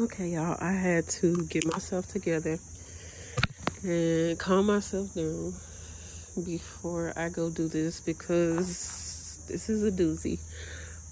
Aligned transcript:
Okay, 0.00 0.28
y'all, 0.28 0.56
I 0.60 0.70
had 0.70 1.08
to 1.08 1.44
get 1.46 1.66
myself 1.66 2.06
together 2.06 2.60
and 3.82 4.38
calm 4.38 4.66
myself 4.66 5.12
down 5.12 5.52
before 6.44 7.12
I 7.16 7.30
go 7.30 7.50
do 7.50 7.66
this 7.66 8.00
because 8.00 9.44
this 9.48 9.68
is 9.68 9.82
a 9.82 9.90
doozy. 9.90 10.38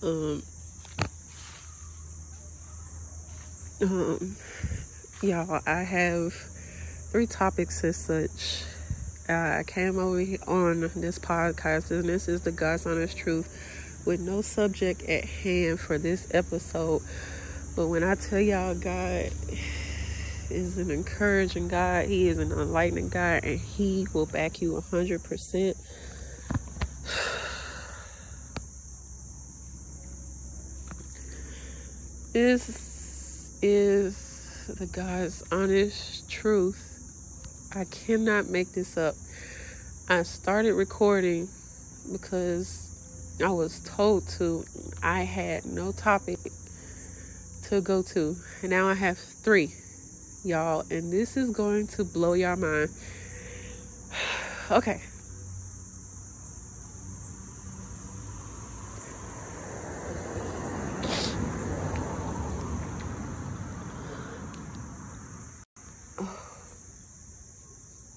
Um, 0.04 0.40
um, 3.82 4.36
y'all, 5.20 5.60
I 5.66 5.82
have 5.82 6.32
three 7.10 7.26
topics 7.26 7.82
as 7.82 7.96
such. 7.96 8.62
I 9.28 9.64
came 9.66 9.98
over 9.98 10.20
on 10.46 10.92
this 10.94 11.18
podcast, 11.18 11.90
and 11.90 12.04
this 12.04 12.28
is 12.28 12.42
the 12.42 12.52
God's 12.52 12.86
honest 12.86 13.18
truth 13.18 13.48
with 14.06 14.20
no 14.20 14.42
subject 14.42 15.02
at 15.08 15.24
hand 15.24 15.80
for 15.80 15.98
this 15.98 16.28
episode. 16.32 17.02
But 17.76 17.88
when 17.88 18.02
I 18.02 18.14
tell 18.14 18.40
y'all, 18.40 18.74
God 18.74 19.30
is 20.48 20.78
an 20.78 20.90
encouraging 20.90 21.68
God, 21.68 22.06
He 22.06 22.28
is 22.28 22.38
an 22.38 22.50
enlightening 22.50 23.10
God, 23.10 23.44
and 23.44 23.60
He 23.60 24.06
will 24.14 24.24
back 24.24 24.62
you 24.62 24.72
100%. 24.72 25.76
This 32.32 33.58
is 33.62 34.66
the 34.78 34.84
God's 34.86 35.42
honest 35.50 36.30
truth. 36.30 37.72
I 37.74 37.84
cannot 37.84 38.50
make 38.50 38.72
this 38.72 38.98
up. 38.98 39.14
I 40.10 40.22
started 40.22 40.74
recording 40.74 41.48
because 42.12 43.38
I 43.42 43.48
was 43.50 43.80
told 43.80 44.28
to. 44.36 44.66
I 45.02 45.22
had 45.22 45.64
no 45.64 45.92
topic 45.92 46.38
to 47.68 47.80
go 47.80 48.02
to. 48.02 48.36
And 48.62 48.70
now 48.70 48.88
I 48.88 48.94
have 48.94 49.18
three, 49.18 49.72
y'all. 50.44 50.84
And 50.90 51.12
this 51.12 51.36
is 51.36 51.50
going 51.50 51.88
to 51.88 52.04
blow 52.04 52.34
your 52.34 52.56
mind. 52.56 52.90
okay. 54.70 55.00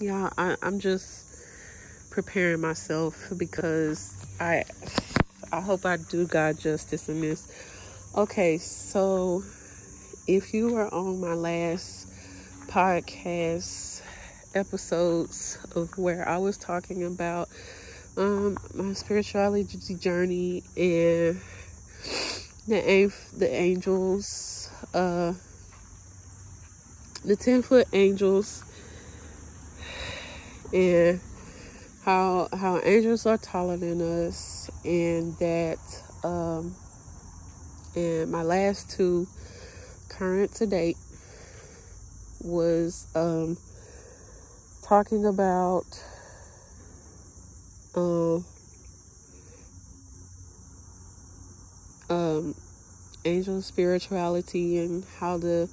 Yeah, 0.02 0.30
I, 0.38 0.56
I'm 0.62 0.80
just 0.80 1.30
preparing 2.10 2.62
myself 2.62 3.32
because 3.38 4.14
I 4.40 4.64
I 5.52 5.62
hope 5.62 5.86
I 5.86 5.98
do 5.98 6.26
God 6.26 6.60
justice 6.60 7.10
in 7.10 7.22
this. 7.22 7.52
Okay, 8.16 8.58
so 8.58 9.44
if 10.26 10.52
you 10.52 10.74
were 10.74 10.92
on 10.92 11.22
my 11.22 11.36
last 11.36 12.08
podcast 12.66 14.02
episodes 14.56 15.60
of 15.76 15.96
where 15.96 16.28
I 16.28 16.40
was 16.40 16.58
talking 16.58 17.04
about 17.04 17.50
um, 18.18 18.58
my 18.74 18.94
spirituality 18.94 19.78
journey 19.94 20.64
and 20.76 21.40
the 22.68 23.14
the 23.38 23.48
angels, 23.54 24.72
uh, 24.96 25.34
the 27.24 27.36
ten 27.36 27.62
foot 27.62 27.88
angels 27.94 28.64
and 30.74 31.20
how 32.06 32.50
how 32.54 32.80
angels 32.84 33.28
are 33.28 33.38
taller 33.38 33.78
than 33.78 34.02
us 34.02 34.68
and 34.84 35.38
that 35.38 35.78
um 36.24 36.76
and 37.96 38.32
my 38.32 38.44
last 38.44 38.90
two 38.90 39.28
current 40.10 40.54
to 40.56 40.66
date 40.66 40.98
was 42.42 43.08
um 43.16 43.58
talking 44.84 45.26
about 45.26 45.86
um 47.96 48.46
um 52.10 52.56
angel 53.26 53.62
spirituality 53.62 54.78
and 54.78 55.04
how 55.20 55.38
the 55.38 55.70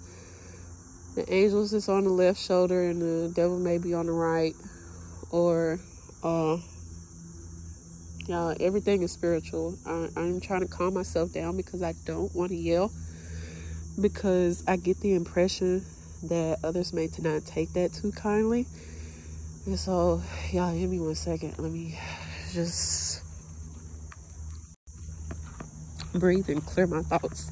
the 1.14 1.32
angels 1.32 1.72
is 1.72 1.88
on 1.88 2.04
the 2.04 2.10
left 2.10 2.38
shoulder 2.38 2.90
and 2.90 3.00
the 3.00 3.32
devil 3.34 3.58
may 3.58 3.78
be 3.78 3.94
on 3.94 4.06
the 4.06 4.12
right 4.12 4.54
or 5.30 5.78
uh 6.22 6.56
yeah 8.28 8.54
everything 8.60 9.02
is 9.02 9.12
spiritual 9.12 9.76
I, 9.86 10.08
i'm 10.16 10.40
trying 10.40 10.60
to 10.60 10.68
calm 10.68 10.94
myself 10.94 11.32
down 11.32 11.56
because 11.56 11.82
i 11.82 11.94
don't 12.04 12.34
want 12.34 12.50
to 12.50 12.56
yell 12.56 12.90
because 14.00 14.64
i 14.66 14.76
get 14.76 15.00
the 15.00 15.14
impression 15.14 15.84
that 16.24 16.58
others 16.64 16.92
may 16.92 17.08
not 17.18 17.44
take 17.44 17.72
that 17.74 17.92
too 17.92 18.12
kindly 18.12 18.66
and 19.66 19.78
so 19.78 20.22
y'all 20.52 20.76
give 20.76 20.90
me 20.90 21.00
one 21.00 21.14
second 21.14 21.54
let 21.58 21.72
me 21.72 21.98
just 22.52 23.22
breathe 26.14 26.48
and 26.48 26.64
clear 26.64 26.86
my 26.86 27.02
thoughts 27.02 27.50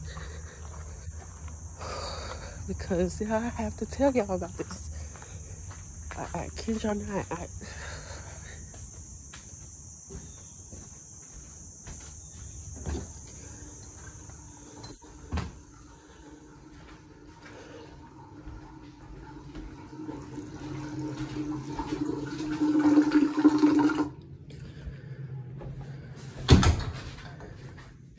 because 2.68 3.20
yeah, 3.20 3.52
I 3.58 3.62
have 3.62 3.76
to 3.78 3.86
tell 3.86 4.12
y'all 4.12 4.34
about 4.34 4.56
this. 4.56 4.90
I, 6.16 6.38
I 6.40 6.48
kid 6.56 6.82
y'all 6.82 6.94
not. 6.94 7.26
I, 7.30 7.46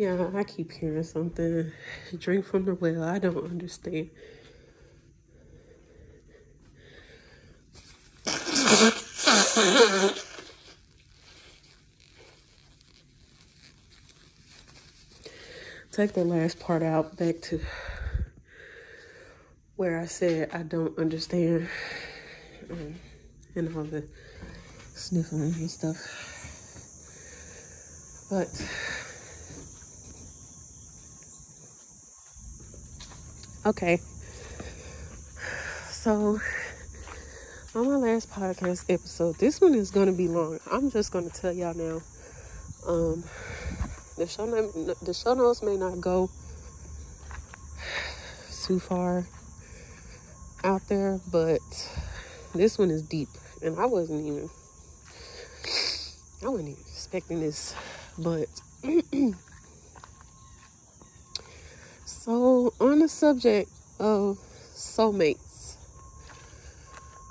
Yeah, 0.06 0.30
I 0.36 0.44
keep 0.44 0.72
hearing 0.72 1.02
something. 1.02 1.72
Drink 2.20 2.46
from 2.46 2.66
the 2.66 2.76
well. 2.76 3.02
I 3.02 3.18
don't 3.18 3.44
understand. 3.44 4.12
Take 15.92 16.14
the 16.14 16.24
last 16.24 16.60
part 16.60 16.84
out 16.84 17.18
back 17.18 17.42
to 17.42 17.60
where 19.76 20.00
I 20.00 20.06
said 20.06 20.52
I 20.54 20.62
don't 20.62 20.96
understand 21.00 21.68
um, 22.70 22.94
and 23.56 23.76
all 23.76 23.86
the 23.86 24.08
sniffling 24.94 25.56
and 25.56 25.72
stuff. 25.72 25.98
But 28.30 28.50
okay. 33.66 33.98
So 35.90 36.40
on 37.74 37.88
my 37.88 37.96
last 37.96 38.30
podcast 38.30 38.86
episode, 38.90 39.38
this 39.38 39.60
one 39.60 39.74
is 39.74 39.92
gonna 39.92 40.12
be 40.12 40.28
long. 40.28 40.60
I'm 40.72 40.92
just 40.92 41.12
gonna 41.12 41.30
tell 41.30 41.52
y'all 41.52 41.74
now. 41.74 42.02
Um, 42.88 43.24
the 44.18 44.28
show 44.28 44.46
the 44.46 45.14
show 45.14 45.34
notes 45.34 45.64
may 45.64 45.78
not 45.78 46.00
go 46.00 46.30
too 48.64 48.80
far 48.80 49.26
out 50.64 50.82
there, 50.88 51.20
but 51.32 51.60
this 52.54 52.78
one 52.78 52.92
is 52.92 53.02
deep, 53.02 53.30
and 53.64 53.80
I 53.80 53.86
wasn't 53.86 54.26
even 54.26 54.50
I 56.44 56.50
wasn't 56.50 56.70
even 56.70 56.82
expecting 56.82 57.42
this, 57.42 57.76
but 58.18 58.48
so 62.26 62.74
on 62.80 62.98
the 62.98 63.08
subject 63.08 63.70
of 64.00 64.40
soulmates 64.74 65.78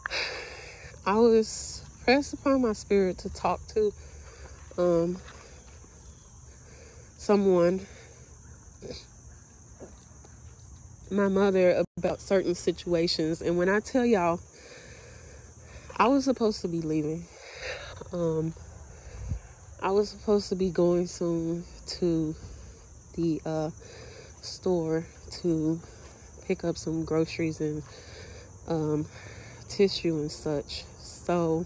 I 1.06 1.19
was 1.19 1.85
pressed 2.05 2.35
upon 2.35 2.62
my 2.62 2.75
spirit 2.75 3.19
to 3.19 3.29
talk 3.29 3.61
to 3.75 3.93
um, 4.79 5.19
someone, 7.19 7.87
my 11.11 11.26
mother, 11.26 11.82
about 11.99 12.20
certain 12.20 12.55
situations. 12.55 13.43
And 13.43 13.58
when 13.58 13.69
I 13.69 13.81
tell 13.81 14.06
y'all, 14.06 14.38
I 15.97 16.06
was 16.06 16.25
supposed 16.25 16.61
to 16.61 16.69
be 16.69 16.81
leaving. 16.81 17.25
Um, 18.12 18.55
I 19.82 19.90
was 19.90 20.11
supposed 20.11 20.49
to 20.50 20.55
be 20.55 20.70
going 20.70 21.08
soon 21.08 21.64
to 21.99 22.37
the 23.17 23.40
uh, 23.44 23.70
store 24.44 25.06
to 25.43 25.81
pick 26.46 26.64
up 26.64 26.76
some 26.76 27.05
groceries 27.05 27.61
and 27.61 27.82
um, 28.69 29.06
tissue 29.69 30.14
and 30.14 30.31
such. 30.31 30.85
So 30.99 31.64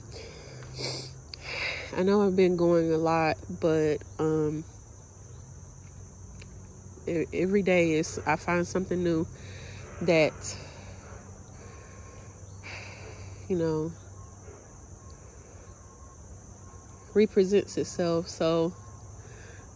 I 1.96 2.02
know 2.02 2.22
I've 2.22 2.36
been 2.36 2.56
going 2.56 2.92
a 2.92 2.96
lot, 2.96 3.36
but 3.60 3.98
um, 4.18 4.64
every 7.32 7.62
day 7.62 7.92
is 7.92 8.20
I 8.26 8.36
find 8.36 8.66
something 8.66 9.02
new 9.02 9.26
that 10.02 10.56
you 13.48 13.56
know 13.56 13.90
represents 17.14 17.76
itself. 17.76 18.28
So 18.28 18.72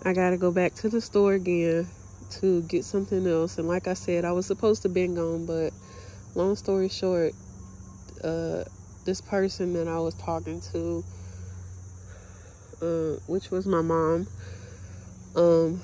I 0.05 0.12
got 0.12 0.31
to 0.31 0.37
go 0.37 0.52
back 0.52 0.75
to 0.76 0.88
the 0.88 1.00
store 1.00 1.34
again 1.34 1.88
to 2.40 2.62
get 2.62 2.84
something 2.84 3.26
else. 3.26 3.58
And 3.58 3.69
like 3.69 3.87
I 3.87 3.94
said, 3.94 4.25
I 4.25 4.32
was 4.32 4.46
supposed 4.46 4.82
to 4.82 4.88
be 4.88 5.06
gone, 5.06 5.46
but 5.46 5.73
long 6.34 6.56
story 6.56 6.88
short, 6.88 7.32
uh, 8.23 8.64
this 9.05 9.20
person 9.20 9.73
that 9.75 9.88
I 9.88 9.99
was 9.99 10.14
talking 10.14 10.61
to, 10.73 11.05
uh, 12.81 13.20
which 13.26 13.50
was 13.50 13.67
my 13.67 13.82
mom, 13.82 14.26
um, 15.34 15.82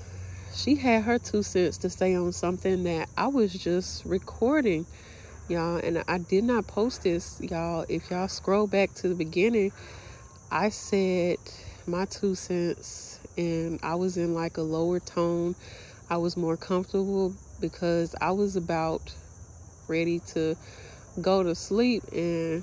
she 0.55 0.77
had 0.77 1.05
her 1.05 1.19
two 1.19 1.43
cents 1.43 1.79
to 1.79 1.91
say 1.91 2.15
on 2.15 2.33
something 2.33 2.85
that 2.85 3.09
I 3.17 3.29
was 3.29 3.53
just 3.53 4.05
recording, 4.05 4.87
y'all. 5.49 5.77
And 5.77 6.03
I 6.09 6.19
did 6.19 6.45
not 6.45 6.67
post 6.67 7.03
this, 7.03 7.41
y'all. 7.41 7.85
If 7.89 8.11
y'all 8.11 8.29
scroll 8.29 8.67
back 8.67 8.95
to 8.95 9.09
the 9.09 9.15
beginning, 9.15 9.73
I 10.51 10.71
said 10.71 11.39
my 11.87 12.05
two 12.07 12.35
cents 12.35 13.21
and 13.37 13.79
I 13.83 13.95
was 13.95 14.17
in 14.17 14.35
like 14.35 14.57
a 14.57 14.63
lower 14.63 15.01
tone. 15.01 15.55
I 16.11 16.17
was 16.17 16.37
more 16.37 16.57
comfortable 16.57 17.35
because 17.61 18.15
I 18.21 18.31
was 18.31 18.57
about 18.57 19.15
ready 19.89 20.21
to 20.35 20.57
go 21.21 21.43
to 21.43 21.55
sleep 21.55 22.03
and 22.13 22.63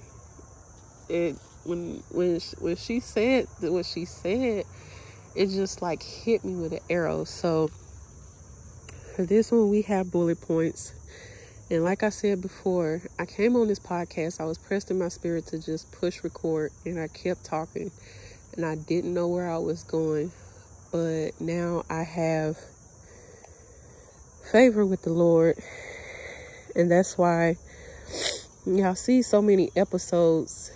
it 1.10 1.36
when 1.64 2.04
when 2.12 2.40
when 2.60 2.76
she 2.76 3.00
said 3.00 3.48
what 3.62 3.86
she 3.86 4.06
said 4.06 4.64
it 5.36 5.48
just 5.48 5.82
like 5.82 6.02
hit 6.02 6.46
me 6.46 6.56
with 6.56 6.72
an 6.72 6.80
arrow 6.90 7.24
so 7.24 7.68
for 9.16 9.26
this 9.26 9.52
one 9.52 9.70
we 9.70 9.82
have 9.82 10.12
bullet 10.12 10.40
points 10.40 10.94
and 11.72 11.84
like 11.84 12.04
I 12.04 12.10
said 12.10 12.44
before, 12.44 13.02
I 13.18 13.26
came 13.26 13.56
on 13.56 13.68
this 13.68 13.80
podcast, 13.80 14.40
I 14.40 14.46
was 14.46 14.60
pressed 14.60 14.92
in 14.92 15.00
my 15.00 15.08
spirit 15.08 15.48
to 15.48 15.58
just 15.58 15.92
push 15.92 16.24
record, 16.24 16.72
and 16.86 17.00
I 17.00 17.08
kept 17.08 17.44
talking, 17.44 17.90
and 18.56 18.64
I 18.64 18.76
didn't 18.76 19.16
know 19.16 19.28
where 19.28 19.50
I 19.50 19.58
was 19.58 19.82
going. 19.82 20.32
But 20.92 21.32
now 21.42 21.84
I 21.90 22.04
have 22.04 22.60
favor 24.52 24.86
with 24.86 25.04
the 25.04 25.12
Lord, 25.12 25.58
and 26.76 26.92
that's 26.92 27.18
why 27.18 27.58
y'all 28.66 28.96
see 28.96 29.22
so 29.22 29.42
many 29.42 29.70
episodes. 29.76 30.72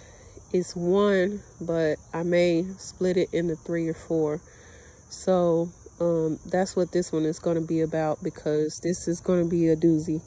It's 0.52 0.76
one, 0.76 1.42
but 1.62 1.98
I 2.14 2.24
may 2.24 2.66
split 2.78 3.18
it 3.18 3.30
into 3.34 3.56
three 3.56 3.88
or 3.88 3.94
four. 3.94 4.42
So 5.10 5.70
um, 6.00 6.40
that's 6.46 6.76
what 6.76 6.92
this 6.92 7.12
one 7.12 7.26
is 7.26 7.40
going 7.40 7.60
to 7.62 7.68
be 7.68 7.82
about 7.82 8.24
because 8.24 8.80
this 8.80 9.08
is 9.08 9.20
going 9.22 9.44
to 9.44 9.50
be 9.50 9.68
a 9.68 9.76
doozy. 9.76 10.22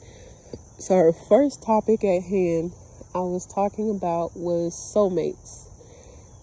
So, 0.79 0.95
our 0.95 1.13
first 1.13 1.63
topic 1.63 2.03
at 2.03 2.23
hand 2.23 2.73
I 3.15 3.19
was 3.19 3.45
talking 3.45 3.89
about 3.89 4.35
was 4.35 4.73
soulmates. 4.73 5.69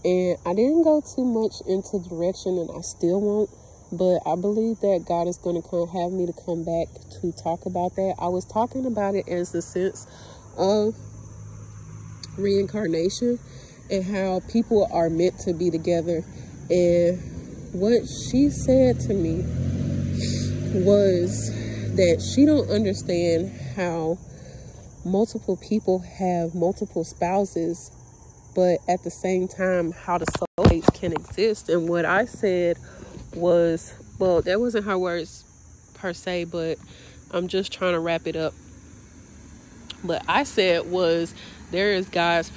And 0.04 0.38
I 0.46 0.54
didn't 0.54 0.82
go 0.84 1.02
too 1.02 1.24
much 1.24 1.60
into 1.66 1.98
direction, 2.08 2.58
and 2.58 2.70
I 2.70 2.80
still 2.80 3.20
won't. 3.20 3.50
But 3.92 4.20
I 4.24 4.36
believe 4.36 4.80
that 4.80 5.04
God 5.06 5.26
is 5.26 5.36
going 5.38 5.60
to 5.60 5.68
come 5.68 5.88
have 5.88 6.12
me 6.12 6.26
to 6.26 6.32
come 6.32 6.64
back 6.64 6.86
to 7.20 7.32
talk 7.32 7.66
about 7.66 7.96
that. 7.96 8.14
I 8.18 8.28
was 8.28 8.44
talking 8.44 8.86
about 8.86 9.14
it 9.14 9.28
as 9.28 9.50
the 9.50 9.62
sense 9.62 10.06
of 10.56 10.94
reincarnation 12.38 13.38
and 13.90 14.04
how 14.04 14.40
people 14.48 14.88
are 14.92 15.10
meant 15.10 15.40
to 15.40 15.52
be 15.52 15.70
together. 15.70 16.24
And 16.70 17.18
what 17.72 18.06
she 18.06 18.48
said 18.50 19.00
to 19.00 19.14
me 19.14 19.42
was 20.72 21.50
that 21.96 22.22
she 22.22 22.46
don't 22.46 22.70
understand 22.70 23.50
how 23.74 24.18
multiple 25.04 25.56
people 25.56 25.98
have 25.98 26.54
multiple 26.54 27.02
spouses, 27.02 27.90
but 28.54 28.78
at 28.88 29.02
the 29.02 29.10
same 29.10 29.48
time, 29.48 29.92
how 29.92 30.18
the 30.18 30.26
soulmates 30.26 30.92
can 30.94 31.12
exist. 31.12 31.68
And 31.68 31.88
what 31.88 32.04
I 32.04 32.24
said 32.26 32.76
was, 33.34 33.94
well, 34.18 34.42
that 34.42 34.60
wasn't 34.60 34.86
her 34.86 34.98
words 34.98 35.44
per 35.94 36.12
se, 36.12 36.44
but 36.44 36.78
I'm 37.30 37.48
just 37.48 37.72
trying 37.72 37.92
to 37.92 38.00
wrap 38.00 38.26
it 38.26 38.36
up. 38.36 38.54
but 40.04 40.22
I 40.28 40.44
said 40.44 40.90
was, 40.90 41.34
there 41.70 41.92
is 41.92 42.08
God's 42.08 42.50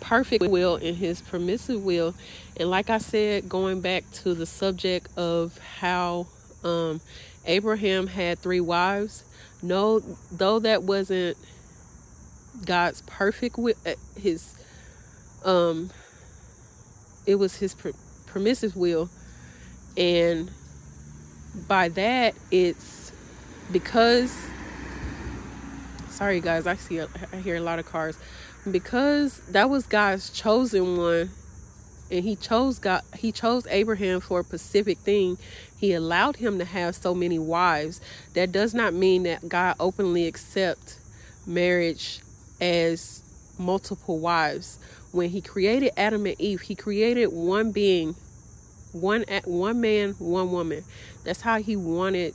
perfect 0.00 0.44
will 0.46 0.76
and 0.76 0.96
his 0.96 1.22
permissive 1.22 1.82
will. 1.84 2.14
And 2.56 2.70
like 2.70 2.90
I 2.90 2.98
said, 2.98 3.48
going 3.48 3.80
back 3.80 4.04
to 4.22 4.34
the 4.34 4.46
subject 4.46 5.08
of 5.16 5.58
how 5.58 6.26
um, 6.64 7.00
Abraham 7.46 8.06
had 8.08 8.38
three 8.38 8.60
wives, 8.60 9.24
no, 9.62 10.00
though 10.30 10.58
that 10.60 10.82
wasn't 10.82 11.36
God's 12.64 13.02
perfect 13.02 13.58
will, 13.58 13.74
uh, 13.86 13.94
his 14.20 14.54
um 15.44 15.90
it 17.26 17.36
was 17.36 17.56
his 17.56 17.74
per- 17.74 17.92
permissive 18.26 18.76
will 18.76 19.08
and 19.96 20.50
by 21.68 21.88
that 21.88 22.34
it's 22.50 23.12
because 23.70 24.34
sorry 26.08 26.40
guys 26.40 26.66
I 26.66 26.76
see 26.76 27.00
I 27.00 27.36
hear 27.36 27.56
a 27.56 27.60
lot 27.60 27.78
of 27.78 27.86
cars. 27.86 28.18
Because 28.70 29.40
that 29.48 29.68
was 29.68 29.86
God's 29.86 30.30
chosen 30.30 30.96
one 30.96 31.30
and 32.10 32.24
he 32.24 32.36
chose 32.36 32.78
God 32.78 33.02
he 33.16 33.32
chose 33.32 33.66
Abraham 33.68 34.20
for 34.20 34.40
a 34.40 34.44
specific 34.44 34.98
thing. 34.98 35.38
He 35.76 35.94
allowed 35.94 36.36
him 36.36 36.58
to 36.58 36.64
have 36.64 36.94
so 36.94 37.14
many 37.14 37.38
wives. 37.38 38.00
That 38.34 38.52
does 38.52 38.74
not 38.74 38.94
mean 38.94 39.24
that 39.24 39.48
God 39.48 39.76
openly 39.80 40.26
accept 40.26 40.98
marriage 41.46 42.20
as 42.60 43.22
multiple 43.58 44.18
wives. 44.18 44.78
When 45.10 45.30
he 45.30 45.40
created 45.40 45.92
Adam 45.96 46.26
and 46.26 46.40
Eve, 46.40 46.62
he 46.62 46.74
created 46.74 47.26
one 47.26 47.72
being, 47.72 48.14
one 48.92 49.24
at 49.28 49.46
one 49.46 49.80
man, 49.80 50.12
one 50.18 50.52
woman. 50.52 50.84
That's 51.24 51.40
how 51.40 51.60
he 51.60 51.76
wanted 51.76 52.34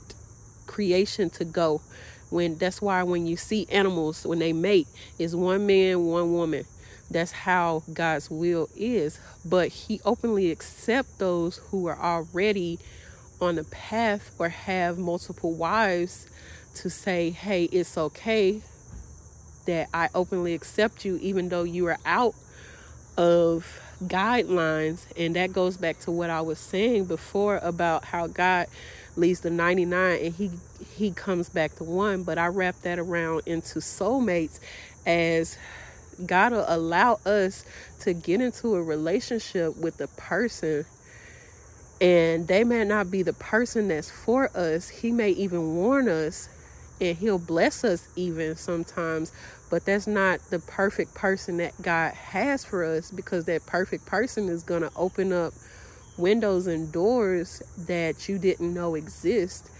creation 0.66 1.30
to 1.30 1.44
go. 1.44 1.80
When 2.30 2.58
that's 2.58 2.82
why 2.82 3.02
when 3.04 3.26
you 3.26 3.36
see 3.36 3.66
animals 3.70 4.26
when 4.26 4.38
they 4.38 4.52
mate, 4.52 4.86
is 5.18 5.34
one 5.34 5.66
man, 5.66 6.04
one 6.04 6.32
woman. 6.32 6.64
That's 7.10 7.32
how 7.32 7.82
God's 7.92 8.30
will 8.30 8.68
is. 8.76 9.18
But 9.44 9.68
he 9.68 10.00
openly 10.04 10.50
accept 10.50 11.18
those 11.18 11.56
who 11.70 11.86
are 11.86 11.98
already 11.98 12.78
on 13.40 13.54
the 13.54 13.64
path 13.64 14.34
or 14.38 14.50
have 14.50 14.98
multiple 14.98 15.54
wives 15.54 16.26
to 16.74 16.90
say, 16.90 17.30
hey, 17.30 17.64
it's 17.64 17.96
okay 17.96 18.62
that 19.66 19.88
I 19.92 20.08
openly 20.14 20.54
accept 20.54 21.04
you, 21.04 21.18
even 21.22 21.48
though 21.48 21.62
you 21.62 21.86
are 21.86 21.98
out 22.04 22.34
of 23.16 23.80
guidelines. 24.04 25.06
And 25.16 25.36
that 25.36 25.52
goes 25.52 25.76
back 25.76 25.98
to 26.00 26.10
what 26.10 26.30
I 26.30 26.40
was 26.40 26.58
saying 26.58 27.06
before 27.06 27.58
about 27.58 28.04
how 28.04 28.26
God 28.26 28.66
leaves 29.16 29.40
the 29.40 29.50
99 29.50 30.20
and 30.24 30.34
he 30.34 30.50
he 30.94 31.10
comes 31.10 31.48
back 31.48 31.74
to 31.74 31.84
one 31.84 32.22
but 32.22 32.38
i 32.38 32.46
wrap 32.46 32.76
that 32.82 32.98
around 32.98 33.42
into 33.46 33.80
soulmates 33.80 34.60
as 35.06 35.58
god 36.24 36.52
will 36.52 36.64
allow 36.68 37.14
us 37.26 37.64
to 37.98 38.12
get 38.14 38.40
into 38.40 38.76
a 38.76 38.82
relationship 38.82 39.76
with 39.76 39.96
the 39.96 40.06
person 40.08 40.84
and 42.00 42.46
they 42.46 42.62
may 42.62 42.84
not 42.84 43.10
be 43.10 43.22
the 43.22 43.32
person 43.32 43.88
that's 43.88 44.10
for 44.10 44.56
us 44.56 44.88
he 44.88 45.10
may 45.10 45.30
even 45.30 45.74
warn 45.74 46.08
us 46.08 46.48
and 47.00 47.16
he'll 47.18 47.38
bless 47.38 47.84
us 47.84 48.08
even 48.16 48.54
sometimes 48.56 49.32
but 49.70 49.84
that's 49.84 50.06
not 50.06 50.40
the 50.50 50.58
perfect 50.58 51.14
person 51.14 51.58
that 51.58 51.80
God 51.82 52.14
has 52.14 52.64
for 52.64 52.84
us 52.84 53.10
because 53.10 53.44
that 53.46 53.66
perfect 53.66 54.06
person 54.06 54.48
is 54.48 54.62
going 54.62 54.82
to 54.82 54.90
open 54.96 55.32
up 55.32 55.52
windows 56.16 56.66
and 56.66 56.92
doors 56.92 57.62
that 57.76 58.28
you 58.28 58.38
didn't 58.38 58.74
know 58.74 58.94
exist 58.94 59.70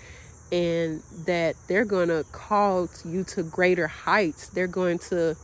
and 0.51 1.03
that 1.27 1.57
they're 1.67 1.85
going 1.85 2.09
to 2.09 2.25
call 2.33 2.89
you 3.05 3.25
to 3.25 3.43
greater 3.43 3.87
heights. 3.87 4.49
They're 4.49 4.67
going 4.67 4.99
to 5.11 5.37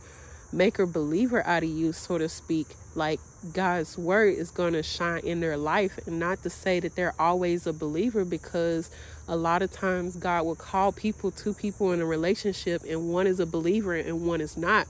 make 0.51 0.79
a 0.79 0.87
believer 0.87 1.45
out 1.45 1.63
of 1.63 1.69
you 1.69 1.91
so 1.91 2.17
to 2.17 2.29
speak 2.29 2.67
like 2.95 3.19
God's 3.53 3.97
word 3.97 4.37
is 4.37 4.51
going 4.51 4.73
to 4.73 4.83
shine 4.83 5.21
in 5.23 5.39
their 5.39 5.57
life 5.57 5.99
and 6.05 6.19
not 6.19 6.43
to 6.43 6.49
say 6.49 6.79
that 6.79 6.95
they're 6.95 7.15
always 7.19 7.67
a 7.67 7.73
believer 7.73 8.25
because 8.25 8.89
a 9.27 9.35
lot 9.35 9.61
of 9.61 9.71
times 9.71 10.15
God 10.15 10.45
will 10.45 10.55
call 10.55 10.91
people, 10.91 11.31
two 11.31 11.53
people 11.53 11.91
in 11.91 12.01
a 12.01 12.05
relationship, 12.05 12.83
and 12.87 13.09
one 13.09 13.27
is 13.27 13.39
a 13.39 13.45
believer 13.45 13.95
and 13.95 14.25
one 14.25 14.41
is 14.41 14.57
not. 14.57 14.87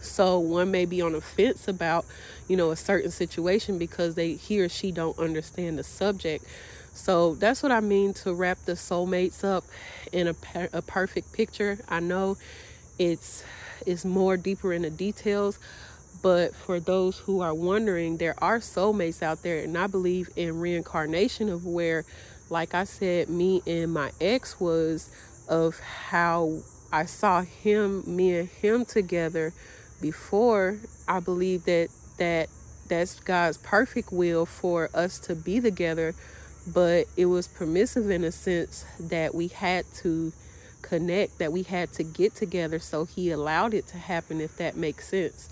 So 0.00 0.38
one 0.38 0.70
may 0.70 0.86
be 0.86 1.02
on 1.02 1.14
a 1.14 1.20
fence 1.20 1.68
about, 1.68 2.04
you 2.48 2.56
know, 2.56 2.70
a 2.70 2.76
certain 2.76 3.10
situation 3.10 3.78
because 3.78 4.14
they 4.14 4.34
he 4.34 4.60
or 4.60 4.68
she 4.68 4.92
don't 4.92 5.18
understand 5.18 5.78
the 5.78 5.84
subject. 5.84 6.44
So 6.94 7.34
that's 7.34 7.62
what 7.62 7.72
I 7.72 7.80
mean 7.80 8.14
to 8.14 8.32
wrap 8.32 8.58
the 8.64 8.72
soulmates 8.72 9.44
up 9.44 9.64
in 10.12 10.28
a, 10.28 10.34
a 10.72 10.80
perfect 10.80 11.32
picture. 11.32 11.78
I 11.88 12.00
know 12.00 12.38
it's 12.98 13.44
it's 13.84 14.04
more 14.04 14.36
deeper 14.36 14.72
in 14.72 14.82
the 14.82 14.90
details, 14.90 15.58
but 16.26 16.56
for 16.56 16.80
those 16.80 17.18
who 17.18 17.40
are 17.40 17.54
wondering, 17.54 18.16
there 18.16 18.34
are 18.42 18.58
soulmates 18.58 19.22
out 19.22 19.44
there, 19.44 19.60
and 19.60 19.78
I 19.78 19.86
believe 19.86 20.28
in 20.34 20.58
reincarnation 20.58 21.48
of 21.48 21.64
where 21.64 22.04
like 22.50 22.74
I 22.74 22.82
said, 22.82 23.28
me 23.28 23.62
and 23.64 23.92
my 23.92 24.10
ex 24.20 24.58
was 24.58 25.08
of 25.48 25.78
how 25.78 26.62
I 26.90 27.04
saw 27.04 27.42
him, 27.42 28.02
me 28.06 28.34
and 28.34 28.48
him 28.48 28.84
together 28.84 29.52
before, 30.00 30.78
I 31.06 31.20
believe 31.20 31.64
that 31.66 31.90
that 32.18 32.48
that's 32.88 33.20
God's 33.20 33.58
perfect 33.58 34.12
will 34.12 34.46
for 34.46 34.90
us 34.94 35.20
to 35.20 35.36
be 35.36 35.60
together, 35.60 36.16
but 36.66 37.06
it 37.16 37.26
was 37.26 37.46
permissive 37.46 38.10
in 38.10 38.24
a 38.24 38.32
sense 38.32 38.84
that 38.98 39.32
we 39.32 39.46
had 39.46 39.84
to 39.98 40.32
connect, 40.82 41.38
that 41.38 41.52
we 41.52 41.62
had 41.62 41.92
to 41.92 42.02
get 42.02 42.34
together. 42.34 42.80
So 42.80 43.04
he 43.04 43.30
allowed 43.30 43.74
it 43.74 43.86
to 43.88 43.96
happen, 43.98 44.40
if 44.40 44.56
that 44.56 44.76
makes 44.76 45.06
sense. 45.06 45.48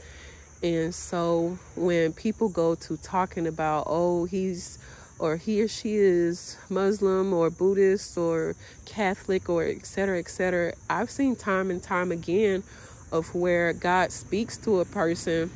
And 0.65 0.95
so 0.95 1.59
when 1.77 2.15
people 2.15 2.49
go 2.49 2.75
to 2.75 2.97
talking 2.97 3.47
about, 3.47 3.85
oh, 3.87 4.25
he's 4.25 4.79
or 5.19 5.37
he 5.37 5.61
or 5.61 5.69
she 5.69 5.97
is 5.97 6.57
Muslim 6.71 7.35
or 7.35 7.51
Buddhist 7.51 8.17
or 8.17 8.57
Catholic 8.87 9.51
or 9.51 9.65
etc. 9.67 10.19
etc. 10.19 10.73
I've 10.89 11.11
seen 11.11 11.37
time 11.37 11.71
and 11.71 11.83
time 11.83 12.11
again 12.11 12.63
of 13.13 13.35
where 13.35 13.75
God 13.75 14.11
speaks 14.11 14.57
to 14.59 14.81
a 14.81 14.87
person 14.87 15.51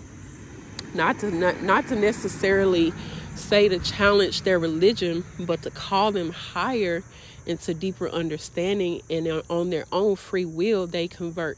not 0.93 1.19
to 1.21 1.31
not, 1.31 1.63
not 1.63 1.89
to 1.89 1.97
necessarily 1.97 2.93
say 3.35 3.67
to 3.67 3.79
challenge 3.79 4.43
their 4.43 4.59
religion, 4.59 5.25
but 5.41 5.63
to 5.63 5.71
call 5.71 6.13
them 6.13 6.33
higher 6.33 7.03
into 7.47 7.73
deeper 7.73 8.11
understanding 8.11 9.01
and 9.09 9.27
on 9.49 9.71
their 9.71 9.87
own 9.91 10.17
free 10.17 10.45
will 10.45 10.87
they 10.87 11.09
convert. 11.09 11.57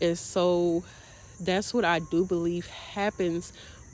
And 0.00 0.18
so 0.18 0.82
that's 1.40 1.74
what 1.74 1.84
I 1.84 1.98
do 1.98 2.24
believe 2.24 2.66
happens, 2.66 3.52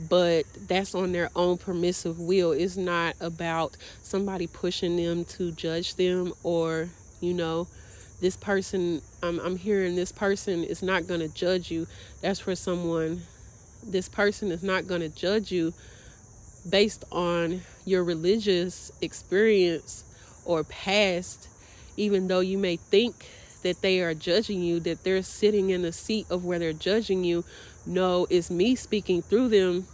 but 0.08 0.44
that's 0.66 0.94
on 0.94 1.12
their 1.12 1.30
own 1.34 1.58
permissive 1.58 2.18
will. 2.18 2.52
It's 2.52 2.76
not 2.76 3.14
about 3.20 3.76
somebody 4.02 4.46
pushing 4.46 4.96
them 4.96 5.24
to 5.26 5.52
judge 5.52 5.94
them 5.96 6.32
or, 6.42 6.88
you 7.20 7.34
know, 7.34 7.68
this 8.20 8.36
person, 8.36 9.00
I'm, 9.22 9.38
I'm 9.40 9.56
hearing 9.56 9.94
this 9.94 10.12
person 10.12 10.64
is 10.64 10.82
not 10.82 11.06
going 11.06 11.20
to 11.20 11.28
judge 11.28 11.70
you. 11.70 11.86
That's 12.20 12.40
for 12.40 12.54
someone, 12.54 13.22
this 13.84 14.08
person 14.08 14.50
is 14.50 14.62
not 14.62 14.86
going 14.86 15.02
to 15.02 15.08
judge 15.08 15.52
you 15.52 15.72
based 16.68 17.04
on 17.12 17.62
your 17.84 18.04
religious 18.04 18.90
experience 19.00 20.04
or 20.44 20.64
past, 20.64 21.48
even 21.96 22.28
though 22.28 22.40
you 22.40 22.58
may 22.58 22.76
think 22.76 23.28
that 23.68 23.82
they 23.82 24.00
are 24.00 24.14
judging 24.14 24.62
you, 24.62 24.80
that 24.80 25.04
they're 25.04 25.22
sitting 25.22 25.68
in 25.68 25.82
the 25.82 25.92
seat 25.92 26.26
of 26.30 26.42
where 26.44 26.58
they're 26.58 26.72
judging 26.72 27.22
you. 27.22 27.44
No, 27.84 28.26
it's 28.30 28.50
me 28.50 28.74
speaking 28.74 29.20
through 29.20 29.48
them 29.48 29.86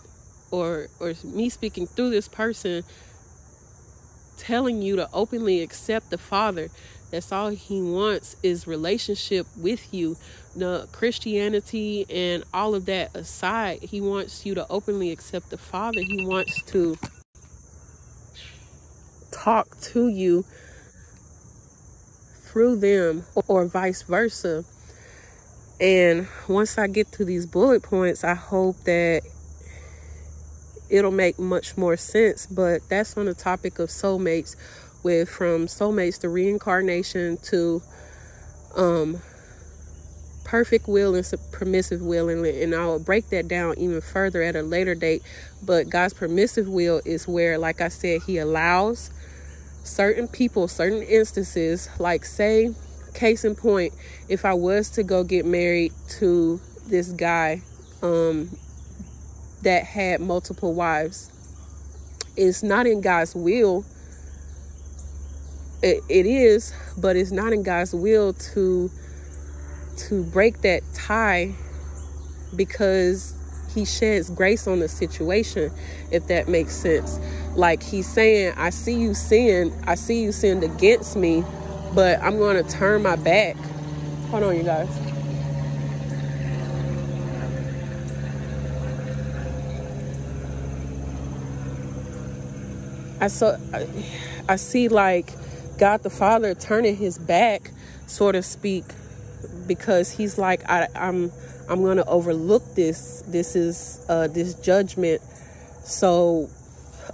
or 0.53 0.89
or 1.01 1.15
me 1.25 1.49
speaking 1.49 1.87
through 1.89 2.11
this 2.11 2.29
person 2.29 2.85
telling 4.37 4.81
you 4.81 4.95
to 4.97 5.09
openly 5.13 5.61
accept 5.61 6.11
the 6.11 6.19
Father. 6.19 6.69
That's 7.11 7.33
all 7.33 7.51
he 7.51 7.83
wants 7.83 8.37
is 8.43 8.67
relationship 8.67 9.47
with 9.57 9.93
you. 9.93 10.17
The 10.57 10.89
Christianity 10.93 12.07
and 12.09 12.45
all 12.53 12.75
of 12.75 12.87
that 12.87 13.15
aside, 13.15 13.81
he 13.83 14.01
wants 14.01 14.47
you 14.47 14.55
to 14.55 14.67
openly 14.69 15.11
accept 15.11 15.51
the 15.51 15.59
Father. 15.59 16.01
He 16.01 16.25
wants 16.27 16.63
to 16.65 16.97
talk 19.33 19.81
to 19.81 20.09
you 20.09 20.45
through 22.55 22.77
them 22.77 23.25
or 23.49 23.67
vice 23.67 24.03
versa. 24.03 24.65
And 25.81 26.29
once 26.49 26.79
I 26.79 26.87
get 26.87 27.11
to 27.13 27.25
these 27.25 27.47
bullet 27.47 27.83
points, 27.83 28.23
I 28.23 28.35
hope 28.35 28.77
that 28.85 29.23
it'll 30.89 31.11
make 31.11 31.37
much 31.37 31.77
more 31.77 31.97
sense. 31.97 32.47
But 32.47 32.89
that's 32.89 33.17
on 33.17 33.27
the 33.27 33.35
topic 33.35 33.81
of 33.81 33.89
soulmates, 33.89 34.55
with 35.03 35.29
from 35.29 35.67
soulmates 35.67 36.21
to 36.21 36.29
reincarnation 36.29 37.39
to 37.39 37.83
um, 38.77 39.21
perfect 40.45 40.87
will 40.87 41.17
and 41.17 41.27
permissive 41.51 42.03
will. 42.03 42.29
And, 42.29 42.47
and 42.47 42.73
I'll 42.73 43.01
break 43.01 43.31
that 43.31 43.49
down 43.49 43.75
even 43.79 44.01
further 44.01 44.43
at 44.43 44.55
a 44.55 44.63
later 44.63 44.95
date. 44.95 45.25
But 45.61 45.91
God's 45.91 46.15
permissive 46.15 46.69
will 46.69 47.03
is 47.05 47.27
where, 47.27 47.59
like 47.59 47.81
I 47.81 47.89
said, 47.89 48.23
He 48.23 48.39
allows 48.39 49.11
certain 49.85 50.27
people, 50.27 50.67
certain 50.67 51.03
instances, 51.03 51.89
like 51.99 52.25
say, 52.25 52.75
case 53.15 53.45
in 53.45 53.55
point, 53.55 53.95
if 54.29 54.45
I 54.45 54.55
was 54.55 54.91
to 54.91 55.03
go 55.03 55.23
get 55.23 55.47
married 55.47 55.93
to 56.19 56.61
this 56.87 57.13
guy 57.13 57.63
um, 58.03 58.51
that 59.63 59.85
had 59.85 60.21
multiple 60.21 60.75
wives, 60.75 61.31
it's 62.37 62.63
not 62.63 62.87
in 62.87 63.01
God's 63.01 63.35
will. 63.35 63.85
It, 65.83 66.03
it 66.09 66.27
is, 66.27 66.75
but 66.99 67.17
it's 67.17 67.31
not 67.31 67.53
in 67.53 67.63
God's 67.63 67.95
will 67.95 68.33
to 68.33 68.91
to 70.09 70.25
break 70.25 70.63
that 70.63 70.83
tie 70.93 71.55
because 72.57 73.35
he 73.75 73.85
sheds 73.85 74.31
grace 74.31 74.67
on 74.67 74.79
the 74.79 74.89
situation, 74.89 75.73
if 76.11 76.29
that 76.29 76.49
makes 76.49 76.75
sense. 76.75 77.19
Like 77.57 77.83
he's 77.83 78.09
saying, 78.09 78.55
I 78.57 78.71
see 78.71 78.95
you 78.95 79.15
sin, 79.15 79.77
I 79.87 79.97
see 79.97 80.23
you 80.23 80.33
sinned 80.33 80.63
against 80.63 81.17
me, 81.17 81.45
but 81.95 82.21
I'm 82.23 82.39
going 82.39 82.63
to 82.63 82.71
turn 82.71 83.03
my 83.03 83.17
back. 83.17 83.57
Hold 84.31 84.45
on, 84.45 84.57
you 84.57 84.63
guys. 84.63 84.89
I 93.21 93.29
saw, 93.29 93.57
I, 94.49 94.57
see 94.57 94.89
like 94.89 95.33
God 95.79 96.03
the 96.03 96.11
Father 96.11 96.55
turning 96.55 96.97
his 96.97 97.19
back, 97.19 97.71
so 98.07 98.31
to 98.31 98.43
speak, 98.43 98.85
because 99.67 100.11
he's 100.11 100.37
like, 100.37 100.69
I, 100.69 100.89
I'm 100.95 101.33
I'm 101.69 101.83
going 101.83 101.97
to 101.97 102.07
overlook 102.07 102.75
this. 102.75 103.23
This 103.27 103.57
is 103.57 104.05
uh, 104.09 104.29
this 104.29 104.55
judgment, 104.55 105.23
so 105.85 106.49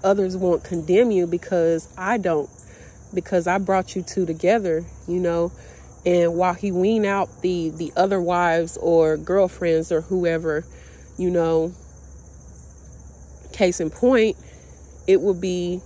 others 0.02 0.36
won't 0.36 0.64
condemn 0.64 1.10
you 1.10 1.26
because 1.26 1.88
I 1.96 2.18
don't, 2.18 2.50
because 3.14 3.46
I 3.46 3.58
brought 3.58 3.94
you 3.94 4.02
two 4.02 4.26
together. 4.26 4.84
You 5.06 5.20
know, 5.20 5.52
and 6.04 6.34
while 6.34 6.54
he 6.54 6.72
wean 6.72 7.04
out 7.04 7.42
the 7.42 7.70
the 7.70 7.92
other 7.96 8.20
wives 8.20 8.76
or 8.78 9.16
girlfriends 9.16 9.92
or 9.92 10.02
whoever, 10.02 10.64
you 11.16 11.30
know, 11.30 11.72
case 13.52 13.80
in 13.80 13.90
point, 13.90 14.36
it 15.06 15.20
will 15.20 15.34
be 15.34 15.80